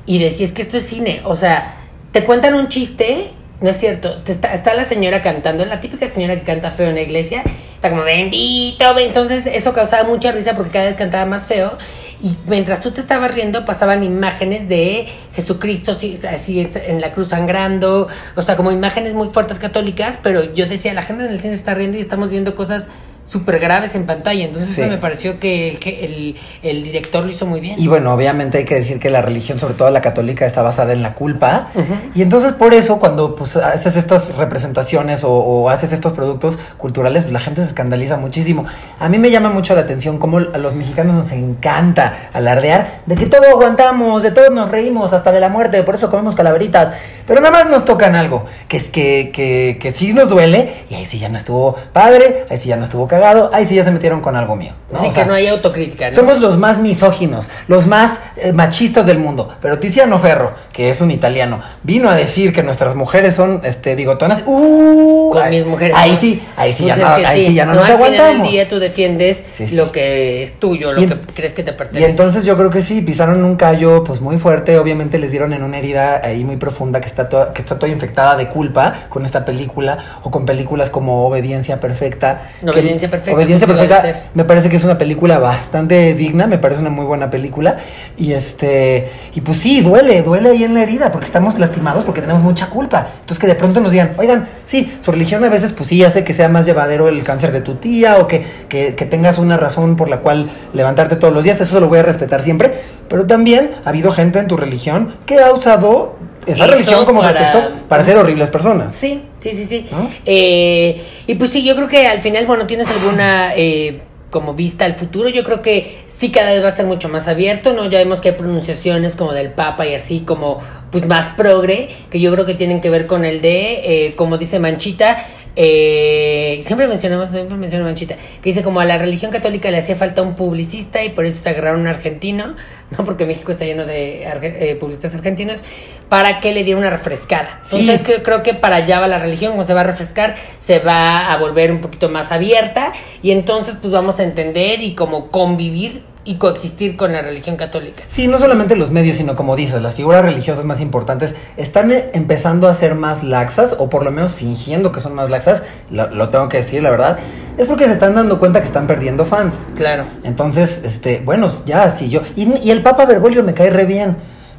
[0.06, 1.22] y decía, es que esto es cine.
[1.24, 1.76] O sea,
[2.12, 3.30] te cuentan un chiste,
[3.64, 6.96] no es cierto, está, está la señora cantando, la típica señora que canta feo en
[6.96, 7.42] la iglesia,
[7.76, 11.78] está como, bendito, entonces eso causaba mucha risa porque cada vez cantaba más feo.
[12.20, 18.06] Y mientras tú te estabas riendo, pasaban imágenes de Jesucristo así en la cruz sangrando,
[18.36, 21.54] o sea, como imágenes muy fuertes católicas, pero yo decía, la gente en el cine
[21.54, 22.88] está riendo y estamos viendo cosas
[23.24, 24.44] súper graves en pantalla.
[24.44, 24.80] Entonces Sí.
[24.82, 27.76] eso me pareció que el, que el, el director lo hizo muy bien.
[27.78, 30.92] Y bueno, obviamente hay que decir que la religión, sobre todo la católica, está basada
[30.92, 31.68] en la culpa.
[32.14, 37.24] Y entonces por eso cuando pues, haces estas representaciones o, o haces estos productos culturales,
[37.24, 38.66] pues, la gente se escandaliza muchísimo.
[39.00, 43.16] A mí me llama mucho la atención cómo a los mexicanos nos encanta alardear de
[43.16, 46.94] que todo aguantamos, de todo nos reímos, hasta de la muerte, por eso comemos calaveritas.
[47.26, 50.94] Pero nada más nos tocan algo, que es que, que, que sí nos duele, y
[50.94, 53.84] ahí sí ya no estuvo padre, ahí sí ya no estuvo cagado, ahí sí ya
[53.84, 54.72] se metieron con algo mío.
[54.90, 54.98] ¿no?
[54.98, 56.14] Así O que sea, no hay autocrítica, ¿no?
[56.14, 59.54] somos los más misóginos, los más eh, machistas del mundo.
[59.62, 63.94] Pero Tiziano Ferro, que es un italiano, vino a decir que nuestras mujeres son este
[63.94, 64.42] bigotonas.
[64.46, 65.30] ¡Uh!
[65.32, 65.96] Con Ahí- mis mujeres.
[65.98, 68.04] Ahí sí, ahí sí Pues ya es no, ahí sí ya no, nos al final
[68.14, 68.42] aguantamos.
[68.42, 69.76] del día tú defiendes Sí, sí.
[69.76, 72.10] lo que es tuyo, lo Y que crees que te Y pertenece.
[72.10, 75.62] entonces yo creo que sí, pisaron un callo pues muy fuerte, obviamente les dieron en
[75.62, 79.24] una herida ahí muy profunda que está toda, que está toda infectada de culpa con
[79.24, 82.42] esta película o con películas como Obediencia Perfecta.
[82.72, 83.66] que- Obediencia Perfecta, Obediencia
[84.02, 87.76] Perfecta me parece que es una película bastante digna, me parece una muy buena película
[88.16, 92.20] y este y pues sí, duele, duele ahí en la herida porque estamos lastimados porque
[92.20, 93.06] tenemos mucha culpa.
[93.20, 96.24] Entonces que de pronto nos digan, "Oigan, sí, su religión a veces pues sí hace
[96.24, 99.56] que sea más llevadero el cáncer de tu tía o que, que, que tengas una
[99.56, 102.74] razón por la cual levantarte todos los días, eso lo voy a respetar siempre,
[103.08, 106.16] pero también ha habido gente en tu religión que ha usado
[106.46, 108.94] esa religión como para- pretexto para ser horribles personas.
[108.94, 109.86] Sí, sí, sí, sí.
[109.90, 110.10] ¿No?
[110.24, 114.84] Eh, y pues sí, yo creo que al final, bueno, tienes alguna eh, como vista
[114.84, 115.28] al futuro.
[115.28, 117.86] Yo creo que sí cada vez va a ser mucho más abierto, ¿no?
[117.90, 122.20] Ya vemos que hay pronunciaciones como del Papa y así como pues más progre, que
[122.20, 125.26] yo creo que tienen que ver con el de, eh, como dice Manchita,
[125.56, 129.96] eh, siempre mencionamos, siempre menciona Manchita, que dice como a la religión católica le hacía
[129.96, 132.56] falta un publicista y por eso se agarraron un argentino,
[132.98, 135.62] no porque México está lleno de arge- eh, publicistas argentinos,
[136.08, 137.60] para que le diera una refrescada.
[137.64, 137.80] Sí.
[137.80, 140.78] Entonces creo, creo que para allá va la religión, como se va a refrescar, se
[140.80, 142.92] va a volver un poquito más abierta
[143.22, 148.02] y entonces pues vamos a entender y como convivir y coexistir con la religión católica.
[148.06, 152.10] Sí, no solamente los medios, sino como dices, las figuras religiosas más importantes están eh,
[152.14, 156.10] empezando a ser más laxas, o por lo menos fingiendo que son más laxas, lo,
[156.10, 157.18] lo tengo que decir, la verdad,
[157.58, 159.66] es porque se están dando cuenta que están perdiendo fans.
[159.76, 160.06] Claro.
[160.24, 162.22] Entonces, este, bueno, ya, sí, yo.
[162.36, 164.16] Y, y el Papa Bergoglio me cae re bien,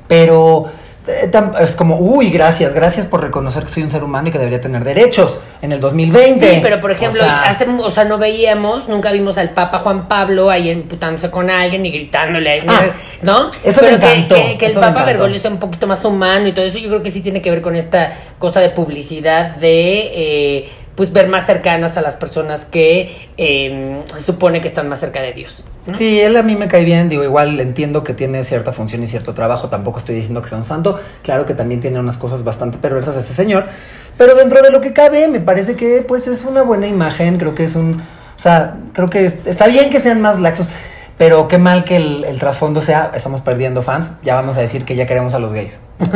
[0.08, 0.68] pero
[1.62, 4.60] es como, uy, gracias, gracias por reconocer que soy un ser humano y que debería
[4.60, 6.54] tener derechos en el 2020.
[6.56, 9.80] Sí, pero por ejemplo, O sea, hace, o sea, no veíamos, nunca vimos al Papa
[9.80, 12.86] Juan Pablo ahí emputándose con alguien y gritándole, Ah,
[13.22, 13.52] ¿no?
[13.64, 15.04] eso pero me que, encantó, que, que el Papa.
[15.06, 17.52] Bergoglio sea un poquito más humano y todo eso, yo creo que sí tiene que
[17.52, 22.66] ver con esta cosa de publicidad de eh, pues ver más cercanas a las personas
[22.66, 25.64] que eh, supone que están más cerca de Dios.
[25.86, 25.96] ¿no?
[25.96, 29.08] Sí, él a mí me cae bien, digo, igual entiendo que tiene cierta función y
[29.08, 32.44] cierto trabajo, tampoco estoy diciendo que sea un santo, claro que también tiene unas cosas
[32.44, 33.66] bastante perversas este señor,
[34.18, 37.54] pero dentro de lo que cabe, me parece que pues es una buena imagen, creo
[37.54, 38.02] que es un,
[38.38, 40.70] o sea, creo que es- está bien que sean más laxos,
[41.18, 44.86] pero qué mal que el, el trasfondo sea, estamos perdiendo fans, ya vamos a decir
[44.86, 45.82] que ya queremos a los gays.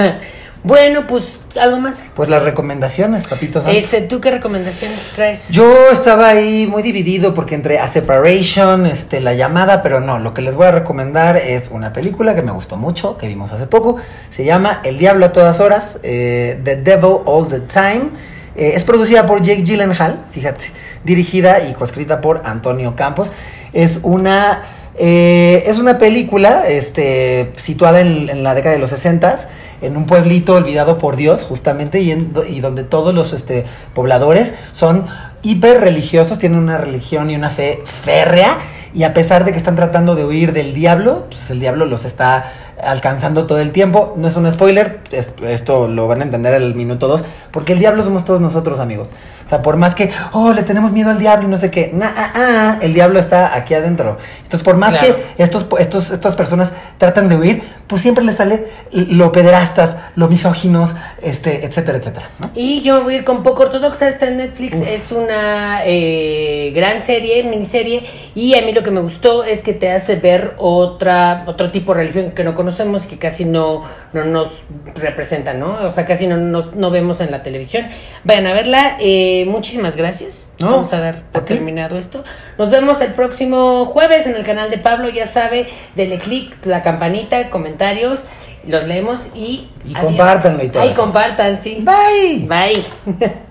[0.63, 1.99] bueno, pues algo más.
[2.15, 3.77] Pues las recomendaciones, papito santo.
[3.77, 5.49] Este, ¿Tú qué recomendaciones traes?
[5.49, 10.33] Yo estaba ahí muy dividido porque entre A Separation, este, La Llamada, pero no, lo
[10.33, 13.67] que les voy a recomendar es una película que me gustó mucho, que vimos hace
[13.67, 13.97] poco,
[14.29, 18.09] se llama El Diablo a todas horas, eh, The Devil All the Time,
[18.55, 20.65] Eh, es producida por Jake Gyllenhaal, fíjate,
[21.05, 23.31] dirigida y coescrita por Antonio Campos,
[23.71, 24.63] es una...
[24.97, 29.37] eh, es una película este, situada en, en la década de los 60
[29.81, 34.53] en un pueblito olvidado por Dios, justamente, y, en- y donde todos los este, pobladores
[34.73, 35.05] son
[35.41, 38.57] hiper religiosos, tienen una religión y una fe férrea,
[38.93, 42.05] y a pesar de que están tratando de huir del diablo, pues el diablo los
[42.05, 42.51] está
[42.81, 44.13] alcanzando todo el tiempo.
[44.17, 47.79] No es un spoiler, es- esto lo van a entender al minuto 2, porque el
[47.79, 49.09] diablo somos todos nosotros, amigos.
[49.49, 51.89] O sea, por más que, oh, le tenemos miedo al diablo y no sé qué,
[51.91, 54.19] nah, ah, ah, el diablo está aquí adentro.
[54.43, 55.15] Entonces, por más Claro.
[55.35, 60.27] que estos, estos, estas personas tratan de huir, pues siempre les sale lo pederastas, lo
[60.27, 60.91] misóginos,
[61.23, 62.29] este, etcétera, etcétera.
[62.37, 62.51] ¿no?
[62.53, 64.87] Y yo me voy a ir con Poco Ortodoxa, está en Netflix, Uf.
[64.87, 68.03] es una eh, gran serie, miniserie,
[68.35, 71.95] y a mí lo que me gustó es que te hace ver otra, otro tipo
[71.95, 73.83] de religión que no conocemos y que casi no,
[74.13, 74.61] no nos
[74.95, 75.73] representa, ¿no?
[75.87, 77.87] O sea, casi no, nos- no vemos en la televisión.
[78.23, 80.51] Vayan a verla, eh, muchísimas gracias.
[80.59, 82.23] No, Vamos a dar por terminado esto.
[82.57, 86.83] Nos vemos el próximo jueves en el canal de Pablo, ya sabe, denle click, la
[86.83, 88.19] campanita, comentarios,
[88.65, 89.69] los leemos y...
[89.85, 91.83] Y compártanlo y todo compartan, sí.
[91.85, 92.47] Bye.
[92.47, 93.39] Bye.